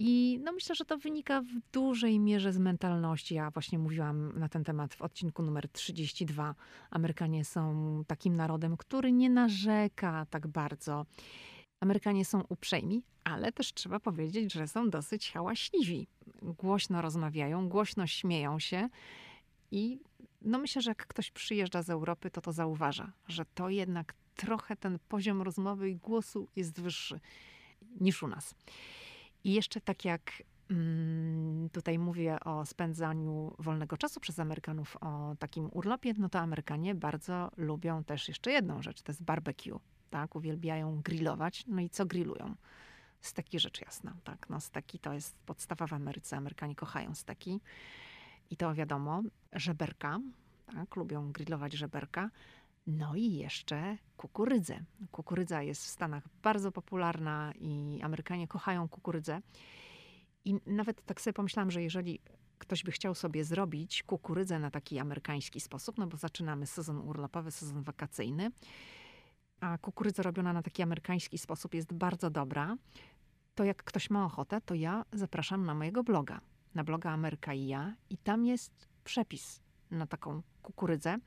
I 0.00 0.40
no 0.44 0.52
myślę, 0.52 0.74
że 0.74 0.84
to 0.84 0.98
wynika 0.98 1.40
w 1.40 1.72
dużej 1.72 2.20
mierze 2.20 2.52
z 2.52 2.58
mentalności. 2.58 3.34
Ja 3.34 3.50
właśnie 3.50 3.78
mówiłam 3.78 4.38
na 4.38 4.48
ten 4.48 4.64
temat 4.64 4.94
w 4.94 5.02
odcinku 5.02 5.42
numer 5.42 5.68
32. 5.68 6.54
Amerykanie 6.90 7.44
są 7.44 8.02
takim 8.06 8.36
narodem, 8.36 8.76
który 8.76 9.12
nie 9.12 9.30
narzeka 9.30 10.26
tak 10.30 10.46
bardzo. 10.46 11.06
Amerykanie 11.80 12.24
są 12.24 12.42
uprzejmi, 12.48 13.02
ale 13.24 13.52
też 13.52 13.74
trzeba 13.74 14.00
powiedzieć, 14.00 14.52
że 14.52 14.68
są 14.68 14.90
dosyć 14.90 15.32
hałaśliwi. 15.32 16.06
Głośno 16.42 17.02
rozmawiają, 17.02 17.68
głośno 17.68 18.06
śmieją 18.06 18.58
się 18.58 18.88
i 19.70 20.00
no 20.42 20.58
myślę, 20.58 20.82
że 20.82 20.90
jak 20.90 21.06
ktoś 21.06 21.30
przyjeżdża 21.30 21.82
z 21.82 21.90
Europy, 21.90 22.30
to 22.30 22.40
to 22.40 22.52
zauważa, 22.52 23.12
że 23.28 23.44
to 23.44 23.68
jednak 23.68 24.14
trochę 24.36 24.76
ten 24.76 24.98
poziom 25.08 25.42
rozmowy 25.42 25.90
i 25.90 25.96
głosu 25.96 26.48
jest 26.56 26.80
wyższy 26.80 27.20
niż 28.00 28.22
u 28.22 28.28
nas. 28.28 28.54
I 29.44 29.52
jeszcze 29.52 29.80
tak 29.80 30.04
jak 30.04 30.42
mm, 30.70 31.70
tutaj 31.70 31.98
mówię 31.98 32.40
o 32.40 32.66
spędzaniu 32.66 33.54
wolnego 33.58 33.96
czasu 33.96 34.20
przez 34.20 34.38
Amerykanów, 34.38 34.96
o 35.00 35.36
takim 35.38 35.68
urlopie, 35.72 36.14
no 36.18 36.28
to 36.28 36.38
Amerykanie 36.38 36.94
bardzo 36.94 37.50
lubią 37.56 38.04
też 38.04 38.28
jeszcze 38.28 38.50
jedną 38.50 38.82
rzecz, 38.82 39.02
to 39.02 39.12
jest 39.12 39.22
barbecue. 39.22 39.80
Tak, 40.10 40.36
uwielbiają 40.36 41.02
grillować. 41.02 41.64
No 41.66 41.80
i 41.80 41.90
co 41.90 42.06
grillują? 42.06 42.54
Steki 43.20 43.58
rzecz 43.58 43.80
jasna, 43.80 44.16
tak. 44.24 44.50
No 44.50 44.60
steki 44.60 44.98
to 44.98 45.12
jest 45.12 45.38
podstawa 45.46 45.86
w 45.86 45.92
Ameryce. 45.92 46.36
Amerykanie 46.36 46.74
kochają 46.74 47.14
steki. 47.14 47.60
I 48.50 48.56
to 48.56 48.74
wiadomo, 48.74 49.22
żeberka, 49.52 50.20
tak, 50.74 50.96
lubią 50.96 51.32
grillować 51.32 51.72
żeberka. 51.72 52.30
No 52.86 53.16
i 53.16 53.32
jeszcze 53.32 53.96
kukurydzę. 54.16 54.84
Kukurydza 55.12 55.62
jest 55.62 55.84
w 55.84 55.88
Stanach 55.88 56.24
bardzo 56.42 56.72
popularna 56.72 57.52
i 57.60 58.00
Amerykanie 58.02 58.48
kochają 58.48 58.88
kukurydzę. 58.88 59.40
I 60.44 60.54
nawet 60.66 61.06
tak 61.06 61.20
sobie 61.20 61.34
pomyślałam, 61.34 61.70
że 61.70 61.82
jeżeli 61.82 62.20
ktoś 62.58 62.82
by 62.82 62.92
chciał 62.92 63.14
sobie 63.14 63.44
zrobić 63.44 64.02
kukurydzę 64.02 64.58
na 64.58 64.70
taki 64.70 64.98
amerykański 64.98 65.60
sposób, 65.60 65.98
no 65.98 66.06
bo 66.06 66.16
zaczynamy 66.16 66.66
sezon 66.66 66.98
urlopowy, 66.98 67.50
sezon 67.50 67.82
wakacyjny, 67.82 68.50
a 69.60 69.78
kukurydza 69.78 70.22
robiona 70.22 70.52
na 70.52 70.62
taki 70.62 70.82
amerykański 70.82 71.38
sposób 71.38 71.74
jest 71.74 71.92
bardzo 71.92 72.30
dobra, 72.30 72.76
to 73.54 73.64
jak 73.64 73.84
ktoś 73.84 74.10
ma 74.10 74.24
ochotę, 74.24 74.60
to 74.60 74.74
ja 74.74 75.04
zapraszam 75.12 75.66
na 75.66 75.74
mojego 75.74 76.04
bloga, 76.04 76.40
na 76.74 76.84
bloga 76.84 77.10
Ameryka 77.10 77.54
i 77.54 77.66
ja 77.66 77.94
i 78.10 78.18
tam 78.18 78.44
jest 78.44 78.88
przepis 79.04 79.60
na 79.90 80.06
taką 80.06 80.42
kukurydzę. 80.62 81.18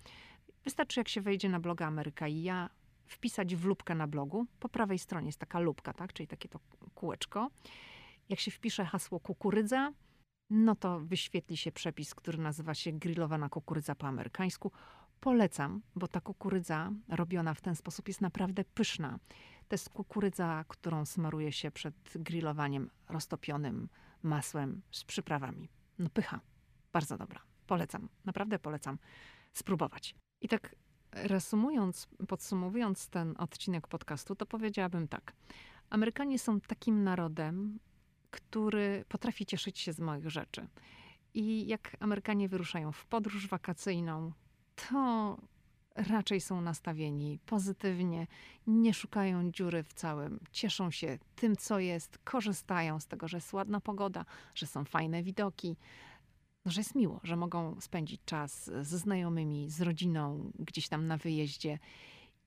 Wystarczy, 0.64 1.00
jak 1.00 1.10
się 1.10 1.22
wejdzie 1.22 1.50
na 1.50 1.60
bloga 1.60 1.88
Ameryka 1.88 2.28
i 2.28 2.42
ja, 2.42 2.70
wpisać 3.06 3.56
w 3.56 3.66
lubkę 3.66 3.96
na 3.96 4.08
blogu. 4.08 4.46
Po 4.60 4.70
prawej 4.70 5.00
stronie 5.00 5.28
jest 5.28 5.40
taka 5.40 5.60
lubka, 5.60 5.94
tak? 5.94 6.14
czyli 6.14 6.28
takie 6.28 6.50
to 6.50 6.60
kółeczko. 6.96 7.50
Jak 8.30 8.40
się 8.40 8.52
wpisze 8.52 8.86
hasło 8.86 9.20
kukurydza, 9.20 9.94
no 10.50 10.76
to 10.76 11.00
wyświetli 11.00 11.58
się 11.58 11.72
przepis, 11.72 12.16
który 12.16 12.38
nazywa 12.38 12.74
się 12.74 12.92
grillowana 12.92 13.50
kukurydza 13.50 13.96
po 13.96 14.08
amerykańsku. 14.08 14.72
Polecam, 15.22 15.82
bo 15.96 16.08
ta 16.08 16.22
kukurydza 16.22 16.92
robiona 17.10 17.54
w 17.54 17.62
ten 17.62 17.76
sposób 17.76 18.08
jest 18.08 18.22
naprawdę 18.22 18.64
pyszna. 18.64 19.20
To 19.68 19.74
jest 19.74 19.90
kukurydza, 19.90 20.66
którą 20.68 21.06
smaruje 21.06 21.52
się 21.52 21.72
przed 21.72 21.96
grillowaniem 22.16 22.90
roztopionym 23.10 23.90
masłem 24.24 24.82
z 24.92 25.04
przyprawami. 25.04 25.70
No 26.00 26.10
pycha, 26.10 26.40
bardzo 26.94 27.18
dobra. 27.18 27.40
Polecam, 27.68 28.10
naprawdę 28.26 28.60
polecam 28.60 28.98
spróbować. 29.54 30.16
I 30.42 30.48
tak 30.48 30.76
reasumując, 31.12 32.08
podsumowując 32.28 33.10
ten 33.10 33.36
odcinek 33.38 33.88
podcastu, 33.88 34.36
to 34.36 34.46
powiedziałabym 34.46 35.08
tak. 35.08 35.34
Amerykanie 35.90 36.40
są 36.40 36.62
takim 36.62 37.04
narodem, 37.04 37.80
który 38.32 39.06
potrafi 39.08 39.46
cieszyć 39.46 39.80
się 39.80 39.94
z 39.94 40.00
moich 40.00 40.30
rzeczy. 40.30 40.68
I 41.34 41.68
jak 41.68 41.98
Amerykanie 42.00 42.50
wyruszają 42.50 42.92
w 42.92 43.06
podróż 43.06 43.48
wakacyjną, 43.48 44.32
to 44.90 45.38
raczej 45.96 46.42
są 46.42 46.62
nastawieni 46.62 47.40
pozytywnie, 47.46 48.28
nie 48.68 48.94
szukają 48.94 49.52
dziury 49.52 49.84
w 49.84 49.94
całym, 49.94 50.40
cieszą 50.52 50.92
się 50.92 51.20
tym, 51.36 51.56
co 51.56 51.80
jest, 51.80 52.18
korzystają 52.24 53.00
z 53.00 53.08
tego, 53.08 53.28
że 53.28 53.38
jest 53.38 53.54
ładna 53.54 53.82
pogoda, 53.82 54.26
że 54.56 54.68
są 54.68 54.86
fajne 54.86 55.24
widoki, 55.24 55.78
no, 56.66 56.72
że 56.72 56.82
jest 56.82 56.96
miło, 56.96 57.20
że 57.24 57.36
mogą 57.36 57.82
spędzić 57.82 58.22
czas 58.26 58.72
ze 58.82 58.98
znajomymi, 58.98 59.70
z 59.70 59.82
rodziną, 59.82 60.52
gdzieś 60.60 60.88
tam 60.88 61.08
na 61.08 61.18
wyjeździe 61.18 61.80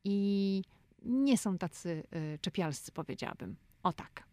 i 0.05 0.62
nie 1.03 1.39
są 1.39 1.59
tacy 1.59 2.03
y, 2.35 2.39
czepialscy, 2.39 2.93
powiedziałabym. 2.93 3.57
O 3.82 3.93
tak. 3.93 4.24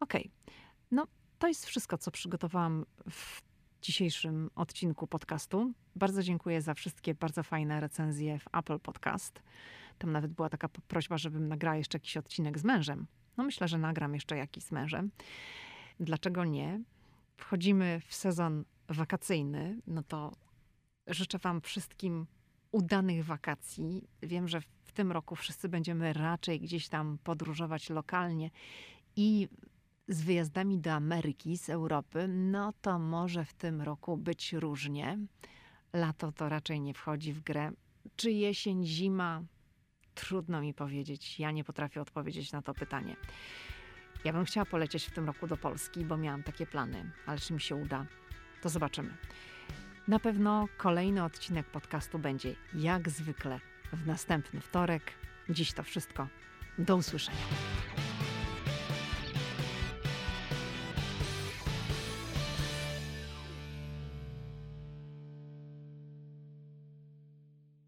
Okej. 0.00 0.20
Okay. 0.20 0.54
No, 0.90 1.06
to 1.38 1.48
jest 1.48 1.66
wszystko, 1.66 1.98
co 1.98 2.10
przygotowałam 2.10 2.86
w 3.10 3.42
dzisiejszym 3.82 4.50
odcinku 4.54 5.06
podcastu. 5.06 5.72
Bardzo 5.96 6.22
dziękuję 6.22 6.62
za 6.62 6.74
wszystkie 6.74 7.14
bardzo 7.14 7.42
fajne 7.42 7.80
recenzje 7.80 8.38
w 8.38 8.44
Apple 8.52 8.78
Podcast. 8.78 9.42
Tam 9.98 10.12
nawet 10.12 10.32
była 10.32 10.48
taka 10.48 10.68
prośba, 10.68 11.18
żebym 11.18 11.48
nagrała 11.48 11.76
jeszcze 11.76 11.96
jakiś 11.96 12.16
odcinek 12.16 12.58
z 12.58 12.64
mężem. 12.64 13.06
No 13.36 13.44
myślę, 13.44 13.68
że 13.68 13.78
nagram 13.78 14.14
jeszcze 14.14 14.36
jakiś 14.36 14.64
z 14.64 14.72
mężem. 14.72 15.10
Dlaczego 16.00 16.44
nie? 16.44 16.80
Wchodzimy 17.36 18.00
w 18.06 18.14
sezon 18.14 18.64
wakacyjny, 18.88 19.80
no 19.86 20.02
to 20.02 20.32
życzę 21.06 21.38
Wam 21.38 21.60
wszystkim 21.60 22.26
udanych 22.72 23.24
wakacji. 23.24 24.08
Wiem, 24.22 24.48
że 24.48 24.60
w 24.60 24.92
tym 24.92 25.12
roku 25.12 25.36
wszyscy 25.36 25.68
będziemy 25.68 26.12
raczej 26.12 26.60
gdzieś 26.60 26.88
tam 26.88 27.18
podróżować 27.24 27.90
lokalnie 27.90 28.50
i 29.16 29.48
z 30.08 30.22
wyjazdami 30.22 30.78
do 30.78 30.92
Ameryki, 30.92 31.58
z 31.58 31.70
Europy, 31.70 32.28
no 32.28 32.72
to 32.80 32.98
może 32.98 33.44
w 33.44 33.54
tym 33.54 33.82
roku 33.82 34.16
być 34.16 34.52
różnie. 34.52 35.18
Lato 35.92 36.32
to 36.32 36.48
raczej 36.48 36.80
nie 36.80 36.94
wchodzi 36.94 37.32
w 37.32 37.40
grę. 37.40 37.72
Czy 38.16 38.30
jesień, 38.30 38.86
zima? 38.86 39.42
Trudno 40.14 40.60
mi 40.60 40.74
powiedzieć. 40.74 41.40
Ja 41.40 41.50
nie 41.50 41.64
potrafię 41.64 42.00
odpowiedzieć 42.00 42.52
na 42.52 42.62
to 42.62 42.74
pytanie. 42.74 43.16
Ja 44.24 44.32
bym 44.32 44.44
chciała 44.44 44.66
polecieć 44.66 45.04
w 45.04 45.14
tym 45.14 45.26
roku 45.26 45.46
do 45.46 45.56
Polski, 45.56 46.04
bo 46.04 46.16
miałam 46.16 46.42
takie 46.42 46.66
plany, 46.66 47.12
ale 47.26 47.38
czy 47.38 47.52
mi 47.52 47.60
się 47.60 47.76
uda, 47.76 48.06
to 48.62 48.68
zobaczymy. 48.68 49.16
Na 50.08 50.18
pewno 50.18 50.68
kolejny 50.76 51.24
odcinek 51.24 51.66
podcastu 51.66 52.18
będzie 52.18 52.54
jak 52.74 53.08
zwykle 53.10 53.60
w 53.92 54.06
następny 54.06 54.60
wtorek. 54.60 55.12
Dziś 55.50 55.72
to 55.72 55.82
wszystko. 55.82 56.28
Do 56.78 56.96
usłyszenia. 56.96 57.71